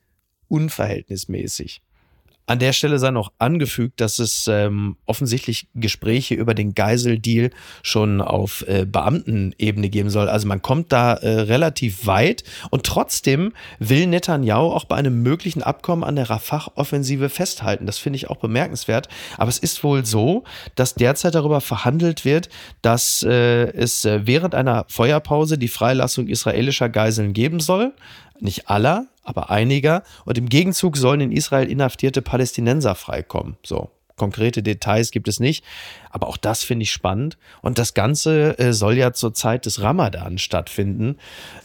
[0.48, 1.82] unverhältnismäßig.
[2.48, 7.50] An der Stelle sei noch angefügt, dass es ähm, offensichtlich Gespräche über den Geiseldeal
[7.82, 10.28] schon auf äh, Beamtenebene geben soll.
[10.28, 15.62] Also man kommt da äh, relativ weit und trotzdem will Netanyahu auch bei einem möglichen
[15.62, 17.84] Abkommen an der Rafah-Offensive festhalten.
[17.84, 19.08] Das finde ich auch bemerkenswert.
[19.38, 20.44] Aber es ist wohl so,
[20.76, 22.48] dass derzeit darüber verhandelt wird,
[22.80, 27.92] dass äh, es äh, während einer Feuerpause die Freilassung israelischer Geiseln geben soll.
[28.38, 30.02] Nicht aller, aber einiger.
[30.24, 33.56] Und im Gegenzug sollen in Israel inhaftierte Palästinenser freikommen.
[33.64, 33.90] So.
[34.16, 35.62] Konkrete Details gibt es nicht,
[36.10, 37.36] aber auch das finde ich spannend.
[37.60, 41.18] Und das Ganze äh, soll ja zur Zeit des Ramadan stattfinden.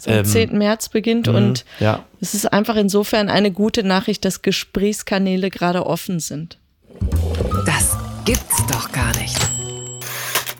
[0.06, 0.58] Am ähm, 10.
[0.58, 2.04] März beginnt mh, und ja.
[2.19, 6.60] es ist einfach insofern eine gute Nachricht, dass Gesprächskanäle gerade offen sind.
[7.65, 9.38] Das gibt's doch gar nicht.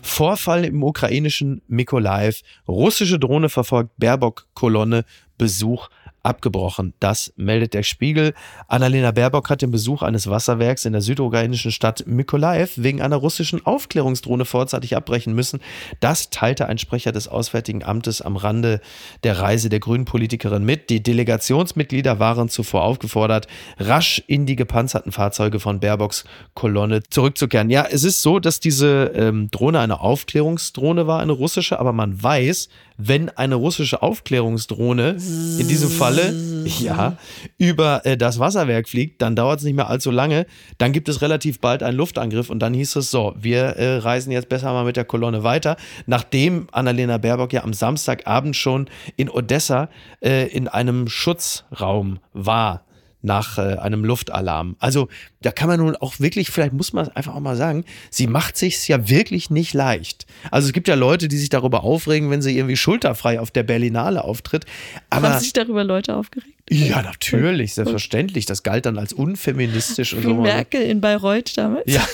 [0.00, 2.40] Vorfall im ukrainischen Mykolaiv.
[2.68, 5.04] Russische Drohne verfolgt Baerbock-Kolonne.
[5.36, 5.88] Besuch
[6.22, 6.94] abgebrochen.
[7.00, 8.34] Das meldet der Spiegel.
[8.68, 13.64] Annalena Baerbock hat den Besuch eines Wasserwerks in der südukrainischen Stadt Mykolaiv wegen einer russischen
[13.64, 15.60] Aufklärungsdrohne vorzeitig abbrechen müssen.
[16.00, 18.80] Das teilte ein Sprecher des Auswärtigen Amtes am Rande
[19.24, 20.90] der Reise der grünen Politikerin mit.
[20.90, 27.70] Die Delegationsmitglieder waren zuvor aufgefordert, rasch in die gepanzerten Fahrzeuge von Baerbocks Kolonne zurückzukehren.
[27.70, 32.22] Ja, es ist so, dass diese ähm, Drohne eine Aufklärungsdrohne war, eine russische, aber man
[32.22, 35.16] weiß, wenn eine russische Aufklärungsdrohne
[35.58, 37.16] in diesem Falle ja
[37.58, 40.46] über äh, das Wasserwerk fliegt, dann dauert es nicht mehr allzu lange.
[40.78, 44.32] Dann gibt es relativ bald einen Luftangriff und dann hieß es so: Wir äh, reisen
[44.32, 45.76] jetzt besser mal mit der Kolonne weiter,
[46.06, 49.88] nachdem Annalena Baerbock ja am Samstagabend schon in Odessa
[50.20, 52.84] äh, in einem Schutzraum war
[53.22, 54.76] nach äh, einem Luftalarm.
[54.78, 55.08] Also
[55.40, 58.56] da kann man nun auch wirklich, vielleicht muss man einfach auch mal sagen, sie macht
[58.56, 60.26] sich's ja wirklich nicht leicht.
[60.50, 63.62] Also es gibt ja Leute, die sich darüber aufregen, wenn sie irgendwie schulterfrei auf der
[63.62, 64.66] Berlinale auftritt.
[65.10, 66.52] Aber Haben sich darüber Leute aufgeregt?
[66.70, 68.46] ja, natürlich, selbstverständlich.
[68.46, 70.34] Das galt dann als unfeministisch und Wie so.
[70.34, 71.84] Merkel in Bayreuth damals?
[71.86, 72.06] Ja.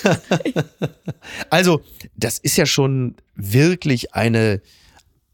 [1.50, 1.82] also,
[2.16, 4.60] das ist ja schon wirklich eine,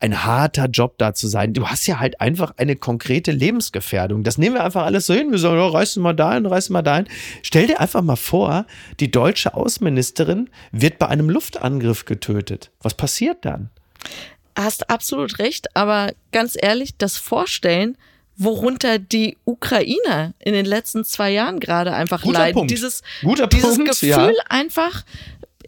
[0.04, 1.54] ein harter Job da zu sein.
[1.54, 4.22] Du hast ja halt einfach eine konkrete Lebensgefährdung.
[4.22, 5.30] Das nehmen wir einfach alles so hin.
[5.30, 7.06] Wir sagen, ja, reißen mal dahin, reißen mal dahin.
[7.42, 8.66] Stell dir einfach mal vor,
[9.00, 12.70] die deutsche Außenministerin wird bei einem Luftangriff getötet.
[12.82, 13.70] Was passiert dann?
[14.54, 17.96] Hast absolut recht, aber ganz ehrlich, das Vorstellen,
[18.36, 22.54] worunter die Ukrainer in den letzten zwei Jahren gerade einfach Guter leiden.
[22.54, 22.70] Punkt.
[22.70, 24.44] Dieses, Guter dieses Punkt, Gefühl ja.
[24.50, 25.04] einfach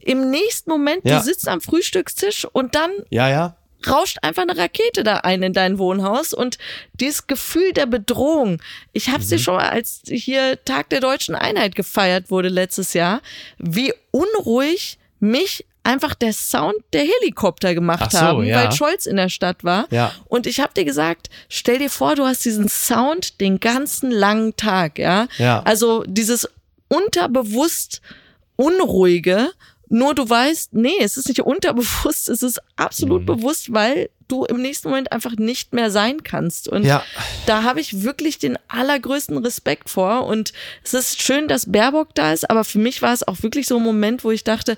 [0.03, 1.18] im nächsten Moment, Ja.
[1.18, 3.57] du sitzt am Frühstückstisch und dann Ja, ja.
[3.90, 6.59] Rauscht einfach eine Rakete da ein in dein Wohnhaus und
[6.94, 8.61] dieses Gefühl der Bedrohung.
[8.92, 9.29] Ich habe Mhm.
[9.29, 13.20] dir schon, als hier Tag der deutschen Einheit gefeiert wurde letztes Jahr,
[13.59, 18.57] wie unruhig mich einfach der Sound der Helikopter gemacht Ach so, haben, ja.
[18.64, 19.87] weil Scholz in der Stadt war.
[19.92, 20.12] Ja.
[20.25, 24.57] Und ich habe dir gesagt, stell dir vor, du hast diesen Sound den ganzen langen
[24.57, 25.29] Tag, ja.
[25.38, 25.62] Ja.
[25.62, 26.49] Also dieses
[26.88, 28.01] unterbewusst
[28.57, 29.51] unruhige,
[29.88, 33.27] nur du weißt, nee, es ist nicht unterbewusst, es ist absolut Mhm.
[33.27, 36.68] bewusst, weil du im nächsten Moment einfach nicht mehr sein kannst.
[36.68, 37.02] Und Ja.
[37.46, 40.26] da habe ich wirklich den allergrößten Respekt vor.
[40.26, 40.52] Und
[40.84, 43.76] es ist schön, dass Baerbock da ist, aber für mich war es auch wirklich so
[43.76, 44.76] ein Moment, wo ich dachte,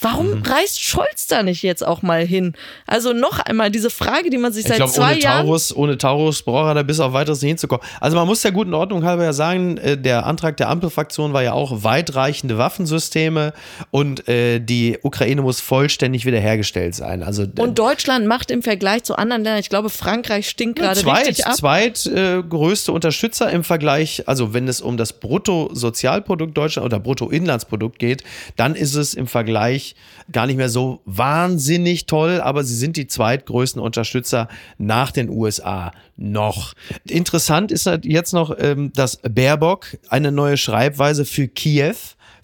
[0.00, 0.42] warum Mhm.
[0.42, 2.54] reist Scholz da nicht jetzt auch mal hin?
[2.86, 5.74] Also noch einmal diese Frage, die man sich Ich seit glaube, zwei ohne Jahren Taurus,
[5.76, 7.84] ohne Taurus braucht er da bis auf weiteres nicht hinzukommen.
[8.00, 11.42] Also man muss der guten Ordnung halber ja sagen, äh, der Antrag der Ampelfraktion war
[11.42, 13.52] ja auch weitreichende Waffensysteme
[13.90, 17.22] und äh, die Ukraine muss vollständig wiederhergestellt sein.
[17.24, 19.60] Also Und Deutschland macht im Vergleich Vergleich zu anderen Ländern.
[19.60, 21.54] Ich glaube, Frankreich stinkt gerade Zweit, richtig ab.
[21.54, 28.22] zweitgrößte Unterstützer im Vergleich, also wenn es um das Bruttosozialprodukt Deutschland oder Bruttoinlandsprodukt geht,
[28.56, 29.96] dann ist es im Vergleich
[30.30, 35.92] gar nicht mehr so wahnsinnig toll, aber sie sind die zweitgrößten Unterstützer nach den USA
[36.18, 36.74] noch.
[37.08, 41.94] Interessant ist halt jetzt noch, ähm, dass Baerbock eine neue Schreibweise für Kiew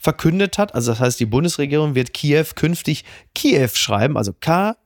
[0.02, 0.74] verkündet hat.
[0.74, 3.04] Also das heißt, die Bundesregierung wird Kiew künftig
[3.36, 4.76] Kiew schreiben, also K-Y-J-I-W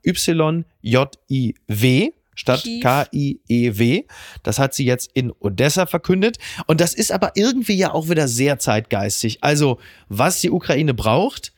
[2.35, 2.81] statt Kiew.
[2.81, 4.03] K-I-E-W.
[4.43, 6.37] Das hat sie jetzt in Odessa verkündet.
[6.67, 9.39] Und das ist aber irgendwie ja auch wieder sehr zeitgeistig.
[9.41, 11.51] Also, was die Ukraine braucht,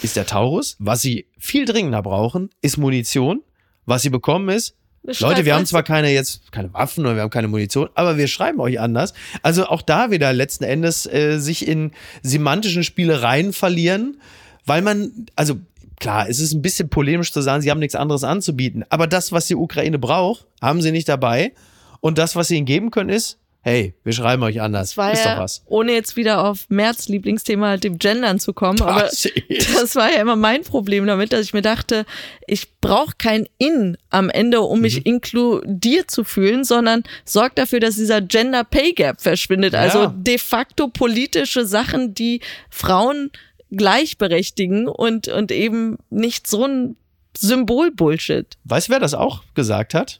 [0.00, 0.76] ist der Taurus.
[0.78, 3.42] Was sie viel dringender brauchen, ist Munition.
[3.86, 4.77] Was sie bekommen ist,
[5.20, 8.28] Leute, wir haben zwar keine jetzt keine Waffen oder wir haben keine Munition, aber wir
[8.28, 9.14] schreiben euch anders.
[9.42, 11.92] Also auch da wieder letzten Endes äh, sich in
[12.22, 14.20] semantischen Spielereien verlieren,
[14.66, 15.56] weil man, also
[15.98, 19.32] klar, es ist ein bisschen polemisch zu sagen, sie haben nichts anderes anzubieten, aber das,
[19.32, 21.52] was die Ukraine braucht, haben sie nicht dabei.
[22.00, 24.90] Und das, was sie ihnen geben können, ist, hey, wir schreiben euch anders.
[24.90, 25.62] Das war ist ja, doch was.
[25.66, 29.30] ohne jetzt wieder auf Merz Lieblingsthema, dem Gendern zu kommen, aber ist?
[29.74, 32.06] das war ja immer mein Problem damit, dass ich mir dachte,
[32.46, 34.82] ich brauche kein In am Ende, um Mhm.
[34.82, 39.72] mich inkludiert zu fühlen, sondern sorgt dafür, dass dieser Gender Pay Gap verschwindet.
[39.74, 39.80] Ja.
[39.80, 43.30] Also de facto politische Sachen, die Frauen
[43.70, 46.96] gleichberechtigen und, und eben nicht so ein
[47.36, 48.56] Symbol-Bullshit.
[48.64, 50.18] Weißt du, wer das auch gesagt hat?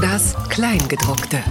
[0.00, 1.42] Das Kleingedruckte.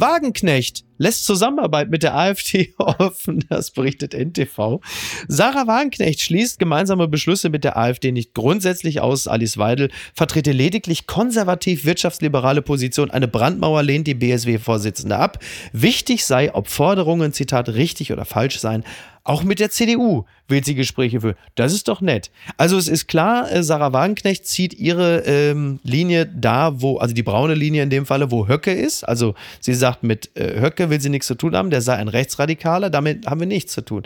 [0.00, 4.80] Wagenknecht lässt Zusammenarbeit mit der AfD offen, das berichtet NTV.
[5.28, 9.28] Sarah Wagenknecht schließt gemeinsame Beschlüsse mit der AfD nicht grundsätzlich aus.
[9.28, 13.10] Alice Weidel vertrete lediglich konservativ wirtschaftsliberale Position.
[13.10, 15.38] Eine Brandmauer lehnt die BSW-Vorsitzende ab.
[15.72, 18.84] Wichtig sei, ob Forderungen, Zitat, richtig oder falsch seien.
[19.28, 21.36] Auch mit der CDU will sie Gespräche führen.
[21.54, 22.30] Das ist doch nett.
[22.56, 27.22] Also es ist klar, äh, Sarah Wagenknecht zieht ihre ähm, Linie da, wo, also die
[27.22, 29.04] braune Linie in dem Falle, wo Höcke ist.
[29.04, 32.08] Also sie sagt, mit äh, Höcke will sie nichts zu tun haben, der sei ein
[32.08, 34.04] Rechtsradikaler, damit haben wir nichts zu tun.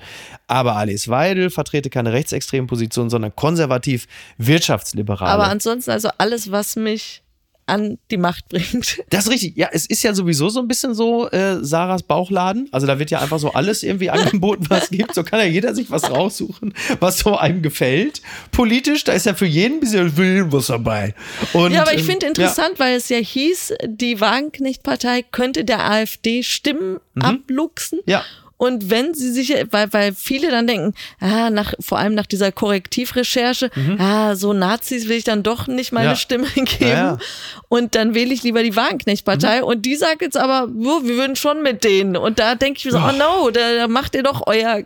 [0.49, 4.09] Aber Alice Weidel vertrete keine rechtsextreme Position, sondern konservativ
[4.39, 5.31] wirtschaftsliberale.
[5.31, 7.22] Aber ansonsten also alles, was mich
[7.67, 9.01] an die Macht bringt.
[9.11, 9.57] Das ist richtig.
[9.57, 12.69] Ja, es ist ja sowieso so ein bisschen so äh, Sarahs Bauchladen.
[12.73, 15.15] Also da wird ja einfach so alles irgendwie angeboten, was es gibt.
[15.15, 18.23] So kann ja jeder sich was raussuchen, was so einem gefällt.
[18.53, 21.15] Politisch, da ist ja für jeden ein bisschen Willen was dabei.
[21.53, 25.91] Und, Ja, aber ich ähm, finde interessant, weil es ja hieß, die Wagenknecht-Partei könnte der
[25.91, 27.99] AfD Stimmen abluchsen.
[28.05, 28.11] Mhm.
[28.11, 28.25] Ja.
[28.63, 32.53] Und wenn sie sich, weil, weil viele dann denken, ah, nach, vor allem nach dieser
[32.53, 36.13] Korrektivrecherche, ah, so Nazis will ich dann doch nicht meine Mhm.
[36.13, 36.17] Ja.
[36.17, 36.69] Stimme geben.
[36.79, 37.19] Ja, ja.
[37.69, 39.65] Und dann wähle ich lieber die Wagenknecht-Partei.
[39.65, 42.17] Und die sagt jetzt aber, wir würden schon mit denen.
[42.17, 44.83] Und da denke ich mir so, oh no, da, da macht ihr doch euer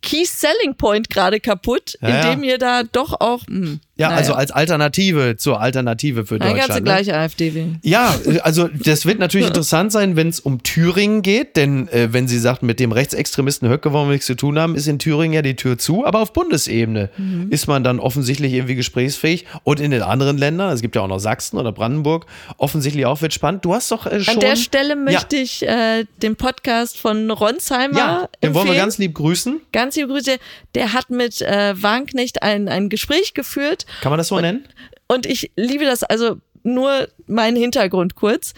[0.00, 4.18] Key Selling Point gerade kaputt, indem ihr da doch auch, hm, Ja, naja.
[4.18, 7.06] also als Alternative zur Alternative für dann kannst du Deutschland.
[7.06, 7.14] ne?
[7.14, 7.78] AfD wählen.
[7.82, 12.12] Ja, äh, also das wird natürlich interessant sein, wenn es um Thüringen geht, denn äh,
[12.12, 14.98] wenn sie sagt, mit dem Rechtsextremisten Höcke wollen wir nichts zu tun haben, ist in
[14.98, 17.48] Thüringen ja die Tür zu, aber auf Bundesebene Mhm.
[17.50, 21.08] ist man dann offensichtlich irgendwie gesprächsfähig und in den anderen Ländern, es gibt ja auch
[21.08, 23.64] noch Sachsen oder Brandenburg, offensichtlich auch wird spannend.
[23.64, 24.34] Du hast doch äh, schon...
[24.34, 28.70] An der Stelle ja, möchte ich äh, den Podcast von Ronsheimer ja, den wollen wir
[28.72, 28.76] empfehlen.
[28.78, 29.60] ganz lieb grüßen.
[29.72, 30.36] Ganz liebe Grüße.
[30.74, 34.66] Der hat mit äh, Wagenknecht ein, ein Gespräch geführt Kann man das so nennen?
[35.08, 36.02] und ich liebe das.
[36.04, 38.54] Also nur meinen Hintergrund kurz.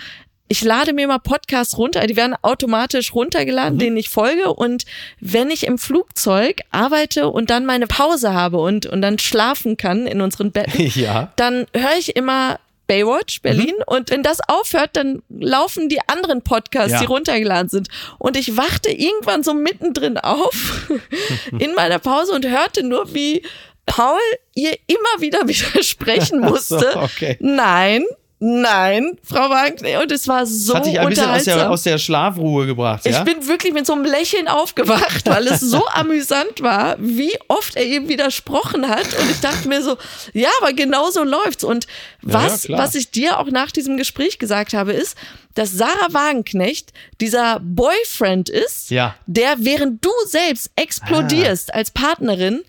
[0.49, 4.53] Ich lade mir mal Podcasts runter, die werden automatisch runtergeladen, denen ich folge.
[4.53, 4.85] Und
[5.19, 10.07] wenn ich im Flugzeug arbeite und dann meine Pause habe und, und dann schlafen kann
[10.07, 11.33] in unseren Betten, Ja.
[11.37, 16.93] dann höre ich immer Baywatch Berlin und wenn das aufhört, dann laufen die anderen Podcasts,
[16.93, 17.01] Ja.
[17.01, 17.89] die runtergeladen sind.
[18.19, 20.91] Und ich wachte irgendwann so mittendrin auf
[21.59, 23.43] in meiner Pause und hörte nur, wie
[23.87, 24.19] Paul
[24.55, 26.79] ihr immer wieder widersprechen musste.
[26.93, 27.37] so, okay.
[27.41, 28.05] Nein,
[28.39, 30.01] nein, Frau Wagner.
[30.03, 33.19] Und es war so hat dich ein bisschen aus der, aus der Schlafruhe gebracht, ja?
[33.19, 37.77] Ich bin wirklich mit so einem Lächeln aufgewacht, weil es so amüsant war, wie oft
[37.77, 39.07] er ihm widersprochen hat.
[39.19, 39.97] Und ich dachte mir so,
[40.33, 41.63] ja, aber genau so läuft's.
[41.65, 41.87] Und
[42.23, 42.81] was, klar.
[42.81, 45.17] was ich dir auch nach diesem Gespräch gesagt habe, ist,
[45.55, 49.15] dass Sarah Wagenknecht dieser Boyfriend ist, Ja.
[49.27, 52.63] der während du selbst explodierst als Partnerin,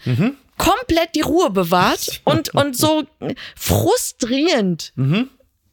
[0.58, 3.04] komplett die Ruhe bewahrt und, und so
[3.56, 4.94] frustrierend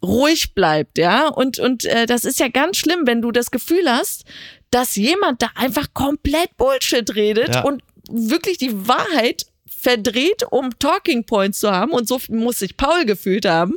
[0.03, 1.29] ruhig bleibt, ja.
[1.29, 4.25] Und, und äh, das ist ja ganz schlimm, wenn du das Gefühl hast,
[4.71, 7.65] dass jemand da einfach komplett Bullshit redet Ja.
[7.65, 11.93] und wirklich die Wahrheit verdreht, um Talking Points zu haben.
[11.93, 13.77] Und so muss sich Paul gefühlt haben.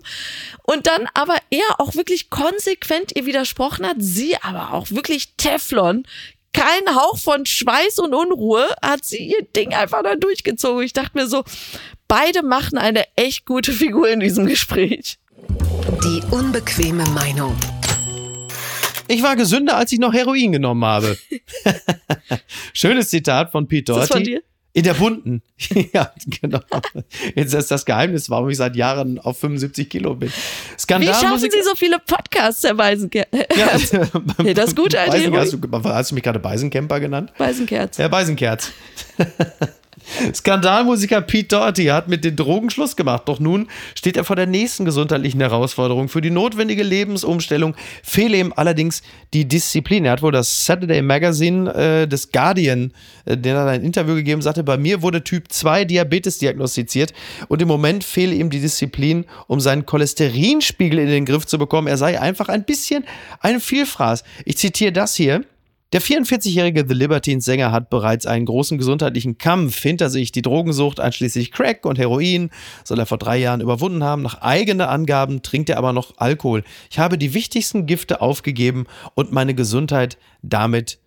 [0.64, 6.06] Und dann aber er auch wirklich konsequent ihr widersprochen hat, sie aber auch wirklich Teflon.
[6.54, 10.84] Kein Hauch von Schweiß und Unruhe hat sie ihr Ding einfach da durchgezogen.
[10.84, 11.44] Ich dachte mir so,
[12.08, 15.18] beide machen eine echt gute Figur in diesem Gespräch.
[16.04, 17.56] Die unbequeme Meinung.
[19.08, 21.18] Ich war gesünder, als ich noch Heroin genommen habe.
[22.74, 24.14] Schönes Zitat von Pete Ist das Doherty.
[24.14, 24.44] von dir?
[24.76, 25.44] In der bunten.
[25.94, 26.60] ja, genau.
[27.36, 30.30] Jetzt ist das Geheimnis, warum ich seit Jahren auf 75 Kilo bin.
[30.30, 33.28] Wie Skandal schaffen Sie so viele Podcasts, Herr Weisenkerz?
[33.32, 33.48] Ja,
[34.44, 35.12] Ja, das ist gut, Alter.
[35.12, 37.32] Beisen, hast, du, hast du mich gerade Beisencamper genannt?
[37.38, 38.00] Weisenkerz.
[38.00, 38.72] Herr Beisenkerz.
[40.34, 43.24] Skandalmusiker Pete Doherty hat mit den Drogen Schluss gemacht.
[43.26, 46.10] Doch nun steht er vor der nächsten gesundheitlichen Herausforderung.
[46.10, 49.02] Für die notwendige Lebensumstellung fehle ihm allerdings
[49.34, 50.06] die Disziplin.
[50.06, 52.92] Er hat wohl das Saturday Magazine äh, des Guardian,
[53.26, 57.14] äh, der hat ein Interview gegeben, sagte, bei mir wurde Typ 2 Diabetes diagnostiziert
[57.48, 61.88] und im Moment fehle ihm die Disziplin, um seinen Cholesterinspiegel in den Griff zu bekommen.
[61.88, 63.06] Er sei einfach ein bisschen
[63.40, 64.24] ein Vielfraß.
[64.46, 65.44] Ich zitiere das hier.
[65.94, 70.32] Der 44-jährige The Libertines-Sänger hat bereits einen großen gesundheitlichen Kampf hinter sich.
[70.32, 72.50] Die Drogensucht, einschließlich Crack und Heroin,
[72.84, 74.24] soll er vor drei Jahren überwunden haben.
[74.24, 76.64] Nach eigenen Angaben trinkt er aber noch Alkohol.
[76.90, 80.98] Ich habe die wichtigsten Gifte aufgegeben und meine Gesundheit damit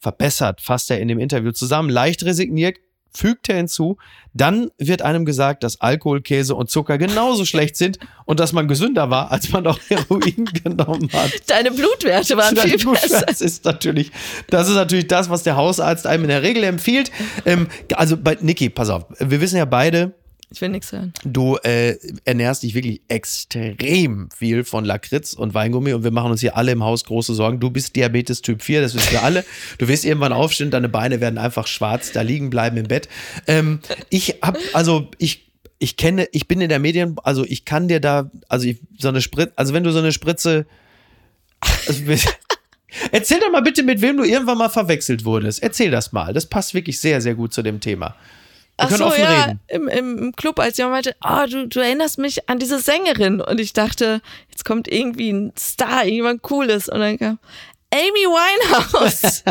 [0.00, 1.88] verbessert, fasst er in dem Interview zusammen.
[1.88, 2.78] Leicht resigniert
[3.16, 3.96] fügt er hinzu,
[4.32, 8.66] dann wird einem gesagt, dass Alkohol, Käse und Zucker genauso schlecht sind und dass man
[8.68, 11.32] gesünder war, als man auch Heroin genommen hat.
[11.46, 13.24] Deine Blutwerte waren Das viel gut, besser.
[13.26, 14.10] Das ist natürlich,
[14.50, 17.10] das ist natürlich das, was der Hausarzt einem in der Regel empfiehlt.
[17.46, 20.12] Ähm, also bei Niki, pass auf, wir wissen ja beide,
[20.54, 21.12] Ich will nichts hören.
[21.24, 26.40] du äh, ernährst dich wirklich extrem viel von Lakritz und Weingummi und wir machen uns
[26.40, 27.58] hier alle im Haus große Sorgen.
[27.58, 29.44] Du bist Diabetes Typ 4, das wissen wir alle.
[29.78, 33.08] Du wirst irgendwann aufstehen, deine Beine werden einfach schwarz, da liegen bleiben im Bett.
[33.48, 37.88] Ähm, ich hab, also ich ich kenne, ich bin in der Medien, also ich kann
[37.88, 40.66] dir da, also ich, so eine Spritze, also wenn du so eine Spritze,
[41.60, 42.00] also,
[43.12, 45.62] erzähl doch mal bitte, mit wem du irgendwann mal verwechselt wurdest.
[45.62, 46.32] Erzähl das mal.
[46.32, 48.14] Das passt wirklich sehr, sehr gut zu dem Thema.
[48.76, 49.60] Wir Ach können so, offen ja, reden.
[49.68, 53.40] im, im, Club, als jemand meinte, ah, du, du erinnerst mich an diese Sängerin.
[53.40, 56.88] Und ich dachte, jetzt kommt irgendwie ein Star, jemand Cooles.
[56.88, 57.38] Und dann kam
[57.94, 59.44] Amy Winehouse.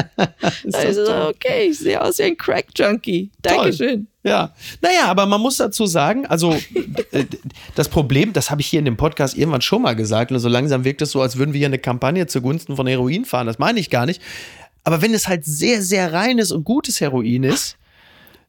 [0.65, 3.31] da ich so, okay, ich sehe aus wie ein Crack-Junkie.
[3.41, 4.07] Dankeschön.
[4.23, 6.51] Ja, naja, aber man muss dazu sagen, also
[7.11, 7.25] äh,
[7.75, 10.49] das Problem, das habe ich hier in dem Podcast irgendwann schon mal gesagt, und so
[10.49, 13.47] langsam wirkt es so, als würden wir hier eine Kampagne zugunsten von Heroin fahren.
[13.47, 14.21] Das meine ich gar nicht.
[14.83, 17.77] Aber wenn es halt sehr, sehr reines und gutes Heroin ist,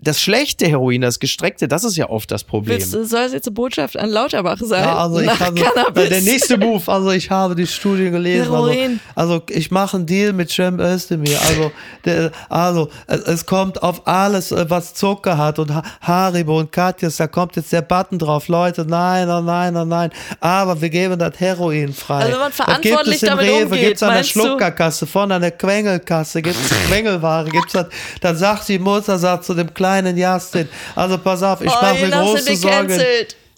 [0.05, 2.79] das schlechte Heroin, das gestreckte, das ist ja oft das Problem.
[2.79, 4.85] Willst, soll das jetzt eine Botschaft an Lauterbach sein?
[4.85, 6.09] Ja, also ich Nach habe Cannabis.
[6.11, 8.53] der nächste Move, also ich habe die Studie gelesen.
[8.55, 9.01] Also, Heroin.
[9.14, 11.38] also ich mache einen Deal mit Cem Özdemir.
[11.49, 11.73] Also,
[12.05, 16.71] der, also es, es kommt auf alles, äh, was Zucker hat und Ha- Haribo und
[16.71, 18.49] Katjes, da kommt jetzt der Button drauf.
[18.49, 20.11] Leute, nein, oh nein, oh nein.
[20.40, 22.17] Aber wir geben das Heroin frei.
[22.21, 24.23] Also wenn man das verantwortlich gibt es im damit Rewe, umgeht, gibt's an der?
[24.25, 27.87] Schluckerkasse, vorne an der Quengelkasse, gibt es Quengelware, gibt's das.
[28.21, 32.07] Dann sagt die Mutter, sagt zu dem kleinen Justin, also pass auf, ich oh, mache
[32.07, 33.00] mir große Sorgen.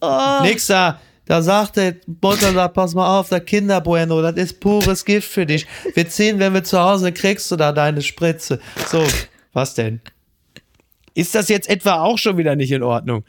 [0.01, 0.43] Oh.
[0.43, 5.29] Nächster, da sagt der Mutter, sagt, pass mal auf, der Kinderbueno, das ist pures Gift
[5.29, 5.67] für dich.
[5.95, 8.61] Wir ziehen, wenn wir zu Hause sind, kriegst du da deine Spritze.
[8.89, 9.05] So,
[9.53, 10.01] was denn?
[11.15, 13.25] Ist das jetzt etwa auch schon wieder nicht in Ordnung?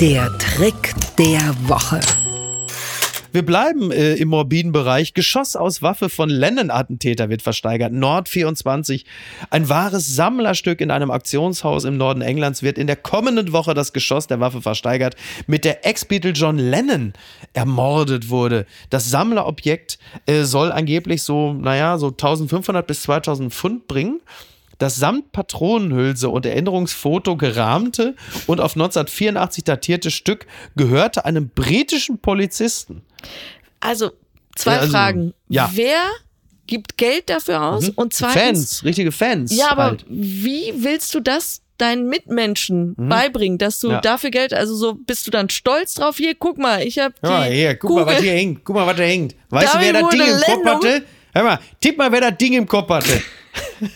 [0.00, 2.00] Der Trick der Woche.
[3.32, 5.14] Wir bleiben äh, im morbiden Bereich.
[5.14, 7.92] Geschoss aus Waffe von Lennon-Attentäter wird versteigert.
[7.92, 9.04] Nord 24.
[9.50, 13.92] Ein wahres Sammlerstück in einem Auktionshaus im Norden Englands wird in der kommenden Woche das
[13.92, 15.14] Geschoss der Waffe versteigert,
[15.46, 17.12] mit der Ex-Beatle John Lennon
[17.52, 18.66] ermordet wurde.
[18.90, 24.20] Das Sammlerobjekt äh, soll angeblich so, naja, so 1500 bis 2000 Pfund bringen.
[24.80, 28.16] Das samt Patronenhülse und Erinnerungsfoto gerahmte
[28.48, 33.02] und auf 1984 datierte Stück gehörte einem britischen Polizisten.
[33.78, 34.10] Also,
[34.56, 35.34] zwei Ja, also, Fragen.
[35.48, 35.66] ja.
[35.68, 35.70] Mhm.
[35.76, 36.00] Wer
[36.66, 37.88] gibt Geld dafür aus?
[37.90, 38.40] Und zweitens,
[38.80, 39.56] Fans, richtige Fans.
[39.56, 40.04] ja, aber halt.
[40.08, 43.92] wie willst du das deinen Mitmenschen beibringen, dass du Mhm.
[43.94, 44.00] Ja.
[44.02, 46.16] dafür Geld, also so bist du dann stolz drauf?
[46.18, 48.04] Hier, guck mal, ich habe die mal, hier, guck Kugel.
[48.04, 48.64] mal, was hier hängt.
[48.64, 49.34] Guck mal, was da hängt.
[49.48, 51.02] Weißt du, wer das Ding im Kopf hatte?
[51.32, 53.22] Hör mal, tipp mal, wer das Ding im Kopf hatte.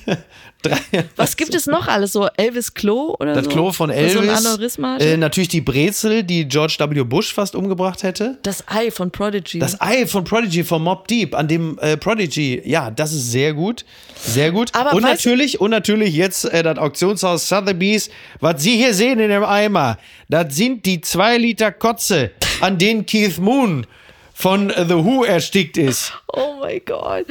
[0.64, 0.78] Drei,
[1.16, 2.12] Was gibt es noch alles?
[2.12, 3.50] So Elvis Klo oder das so?
[3.50, 4.14] Klo von Elvis.
[4.14, 7.04] So ein Aneurysma äh, natürlich die Brezel, die George W.
[7.04, 8.38] Bush fast umgebracht hätte.
[8.42, 9.58] das Ei von Prodigy.
[9.60, 13.52] Das Ei von Prodigy, von Mob Deep, an dem äh, Prodigy, ja, das ist sehr
[13.54, 13.84] gut.
[14.16, 14.74] Sehr gut.
[14.74, 18.08] Aber und natürlich, und natürlich jetzt äh, das Auktionshaus Sotheby's.
[18.40, 19.98] Was Sie hier sehen in dem Eimer,
[20.28, 23.86] das sind die zwei Liter Kotze, an denen Keith Moon
[24.32, 26.12] von äh, The Who erstickt ist.
[26.32, 27.26] oh mein Gott.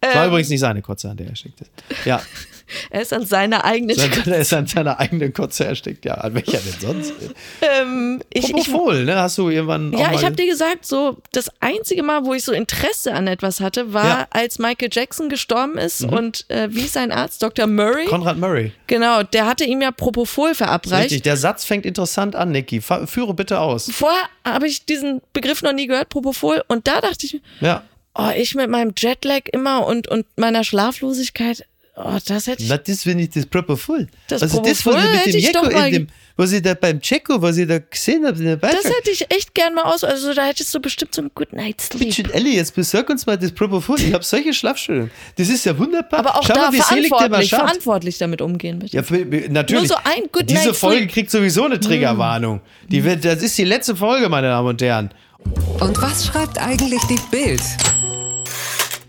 [0.00, 1.70] Das war Ähm, übrigens nicht seine Kotze, an der er erstickt ist.
[2.06, 2.22] Ja.
[2.90, 3.96] Er ist an seiner eigenen.
[4.26, 6.04] Er ist an seiner eigenen Kotze erstickt.
[6.04, 7.12] Ja, an welcher denn sonst?
[7.62, 9.16] ähm, ich, ich, Propofol, ne?
[9.16, 12.52] Hast du irgendwann ja, ich habe dir gesagt, so das einzige Mal, wo ich so
[12.52, 14.26] Interesse an etwas hatte, war, Ja.
[14.30, 17.66] als Michael Jackson gestorben ist und äh, wie sein Arzt, Dr.
[17.66, 18.06] Murray?
[18.06, 18.72] Konrad Murray.
[18.86, 21.04] genau, der hatte ihm ja Propofol verabreicht.
[21.06, 22.80] Richtig, der Satz fängt interessant an, Niki.
[22.80, 23.90] Führe bitte aus.
[23.92, 27.82] Vorher habe ich diesen Begriff noch nie gehört, Propofol, und da dachte ich mir, Ja.
[28.14, 31.64] oh, ich mit meinem Jetlag immer und, und meiner Schlaflosigkeit,
[32.04, 32.68] oh, das hätte ich.
[32.68, 34.06] Das ist, wenn ich das Propofol.
[34.28, 37.42] Das also das, was ich mit dem mal in dem, was ich da beim Checo,
[37.42, 40.04] was ich da gesehen habe, in der Das hätte ich echt gern mal aus.
[40.04, 42.14] Also da hättest du bestimmt so einen Good Night Sleep.
[42.14, 44.00] Bitte, Ellie, jetzt besorg uns mal das Propofol.
[44.00, 45.10] Ich habe solche Schlafstörungen.
[45.36, 46.20] Das ist ja wunderbar.
[46.20, 48.96] Aber auch Schau da mal, wie selig der mal verantwortlich, verantwortlich damit umgehen, bitte.
[48.96, 49.88] Ja, für, natürlich.
[49.88, 51.12] Nur so ein Good Diese Night Folge Sleep.
[51.12, 52.60] kriegt sowieso eine Triggerwarnung.
[52.88, 55.10] Die wird, das ist die letzte Folge, meine Damen und Herren.
[55.80, 57.62] Und was schreibt eigentlich die Bild?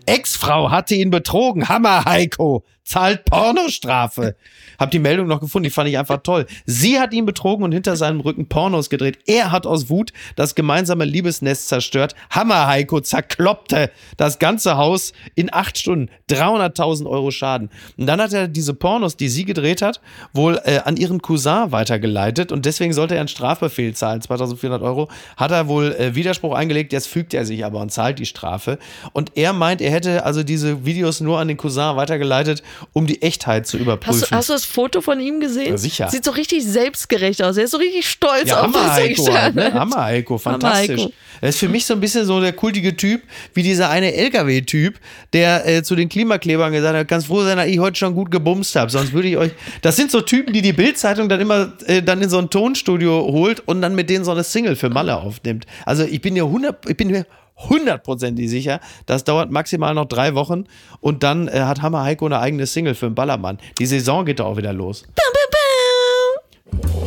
[0.05, 1.69] Ex-Frau hatte ihn betrogen.
[1.69, 2.63] Hammer, Heiko.
[2.89, 4.35] Zahlt Pornostrafe.
[4.79, 6.47] Hab die Meldung noch gefunden, die fand ich einfach toll.
[6.65, 9.19] Sie hat ihn betrogen und hinter seinem Rücken Pornos gedreht.
[9.27, 12.15] Er hat aus Wut das gemeinsame Liebesnest zerstört.
[12.31, 16.09] Hammer, Heiko zerkloppte das ganze Haus in acht Stunden.
[16.31, 17.69] 300.000 Euro Schaden.
[17.97, 20.01] Und dann hat er diese Pornos, die sie gedreht hat,
[20.33, 25.09] wohl äh, an ihren Cousin weitergeleitet und deswegen sollte er einen Strafbefehl zahlen, 2400 Euro.
[25.37, 28.79] Hat er wohl äh, Widerspruch eingelegt, jetzt fügt er sich aber und zahlt die Strafe.
[29.13, 32.63] Und er meint, er hätte also diese Videos nur an den Cousin weitergeleitet,
[32.93, 34.21] um die Echtheit zu überprüfen.
[34.21, 35.71] Hast du, hast du das Foto von ihm gesehen?
[35.71, 36.09] Ja, sicher.
[36.09, 37.57] Sieht so richtig selbstgerecht aus.
[37.57, 39.73] Er ist so richtig stolz Ja, auf Hammer was er halt, ne?
[39.73, 41.01] Hammer Heiko, fantastisch.
[41.01, 41.13] Heiko.
[41.41, 43.21] Er ist für mich so ein bisschen so der kultige Typ,
[43.53, 44.99] wie dieser eine LKW-Typ,
[45.33, 48.31] der äh, zu den Klimaklebern gesagt hat, ganz froh sein, dass ich heute schon gut
[48.31, 49.51] gebumst habe, sonst würde ich euch,
[49.81, 53.29] das sind so Typen, die die Bildzeitung dann immer äh, dann in so ein Tonstudio
[53.31, 55.65] holt und dann mit denen so eine Single für Malle aufnimmt.
[55.85, 57.25] Also ich bin mir 100, ich bin mir
[57.67, 60.65] hundertprozentig sicher, das dauert maximal noch drei Wochen
[61.01, 63.59] und dann äh, hat Hammer Heiko eine eigene Single für den Ballermann.
[63.79, 65.03] Die Saison geht doch auch wieder los.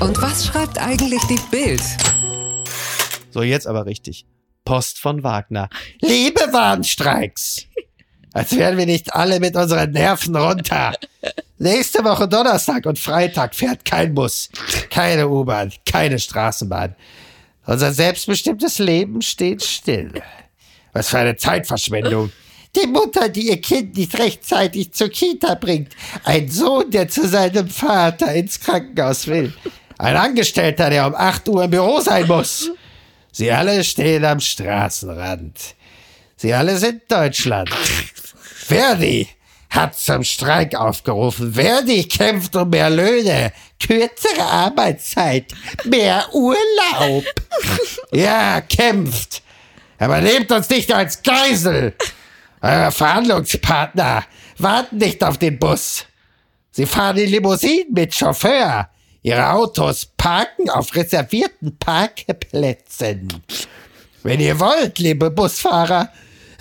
[0.01, 1.83] Und was schreibt eigentlich die Bild?
[3.31, 4.27] So, jetzt aber richtig.
[4.65, 5.69] Post von Wagner.
[6.01, 7.67] Liebe Warnstreiks!
[8.35, 10.95] Als wären wir nicht alle mit unseren Nerven runter.
[11.59, 14.49] Nächste Woche Donnerstag und Freitag fährt kein Bus,
[14.91, 16.97] keine U-Bahn, keine Straßenbahn.
[17.67, 20.13] Unser selbstbestimmtes Leben steht still.
[20.93, 22.33] Was für eine Zeitverschwendung.
[22.75, 25.93] Die Mutter, die ihr Kind nicht rechtzeitig zur Kita bringt.
[26.25, 29.53] Ein Sohn, der zu seinem Vater ins Krankenhaus will.
[29.99, 32.71] Ein Angestellter, der um 8 Uhr im Büro sein muss.
[33.31, 35.75] Sie alle stehen am Straßenrand.
[36.37, 37.71] Sie alle sind Deutschland.
[38.43, 39.29] Verdi
[39.73, 41.55] hat zum Streik aufgerufen.
[41.55, 45.47] Verdi kämpft um mehr Löhne, kürzere Arbeitszeit,
[45.85, 47.25] mehr Urlaub.
[48.13, 49.43] Ja, kämpft.
[49.99, 51.95] Aber nehmt uns nicht als Geisel.
[52.61, 54.25] Eure Verhandlungspartner
[54.59, 56.05] warten nicht auf den Bus.
[56.71, 58.89] Sie fahren in Limousinen mit Chauffeur.
[59.23, 63.29] Ihre Autos parken auf reservierten Parkplätzen.
[64.23, 66.11] Wenn ihr wollt, liebe Busfahrer,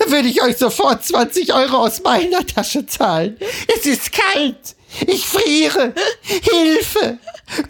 [0.02, 3.38] dann würde ich euch sofort 20 Euro aus meiner Tasche zahlen.
[3.78, 4.76] Es ist kalt.
[5.08, 5.94] Ich friere.
[6.24, 7.18] Hilfe.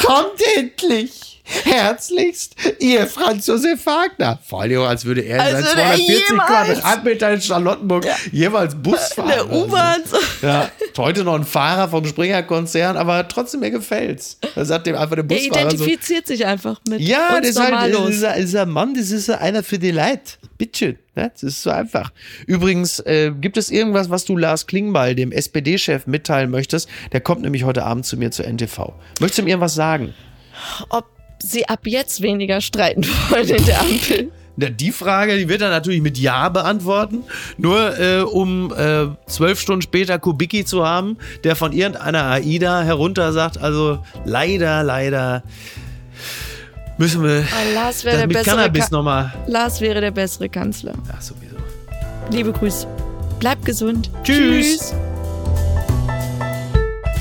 [0.03, 1.27] Kommt endlich.
[1.65, 4.39] Herzlichst, ihr Franz Josef Wagner.
[4.47, 6.47] Vor allem, als würde er in Als seinen würde er 240 jemals-
[6.79, 9.27] Quadratmeter in Charlottenburg jeweils Bus fahren.
[9.27, 10.01] Der U-Bahn.
[10.09, 10.17] so.
[10.47, 14.37] Ja, heute noch ein Fahrer vom Springer-Konzern, aber trotzdem, mir gefällt's.
[14.55, 15.75] Da sagt dem einfach der Er Busfahrer so.
[15.77, 18.69] identifiziert sich einfach mit Ja, uns das ist halt das ist, ein- das ist ein
[18.69, 20.21] Mann, das ist einer für die Leute.
[20.57, 20.97] Bitteschön.
[21.15, 21.31] Ne?
[21.33, 22.11] Das ist so einfach.
[22.47, 26.87] Übrigens, äh, gibt es irgendwas, was du Lars Klingbeil, dem SPD-Chef, mitteilen möchtest?
[27.11, 28.93] Der kommt nämlich heute Abend zu mir zur NTV.
[29.19, 30.13] Möchtest du ihm irgendwas sagen?
[30.89, 31.05] Ob
[31.41, 34.31] sie ab jetzt weniger streiten wollen in der Ampel.
[34.69, 37.23] Die Frage, die wird er natürlich mit Ja beantworten.
[37.57, 43.33] Nur äh, um äh, zwölf Stunden später Kubicki zu haben, der von irgendeiner AIDA herunter
[43.33, 45.43] sagt, also leider, leider
[46.97, 49.33] müssen wir Oh, das der mit bessere Cannabis Ka nochmal.
[49.47, 50.93] Lars wäre der bessere Kanzler.
[51.07, 51.55] Ja, sowieso.
[52.31, 52.87] Liebe Grüße.
[53.39, 54.11] Bleib gesund.
[54.23, 54.93] Tschüss.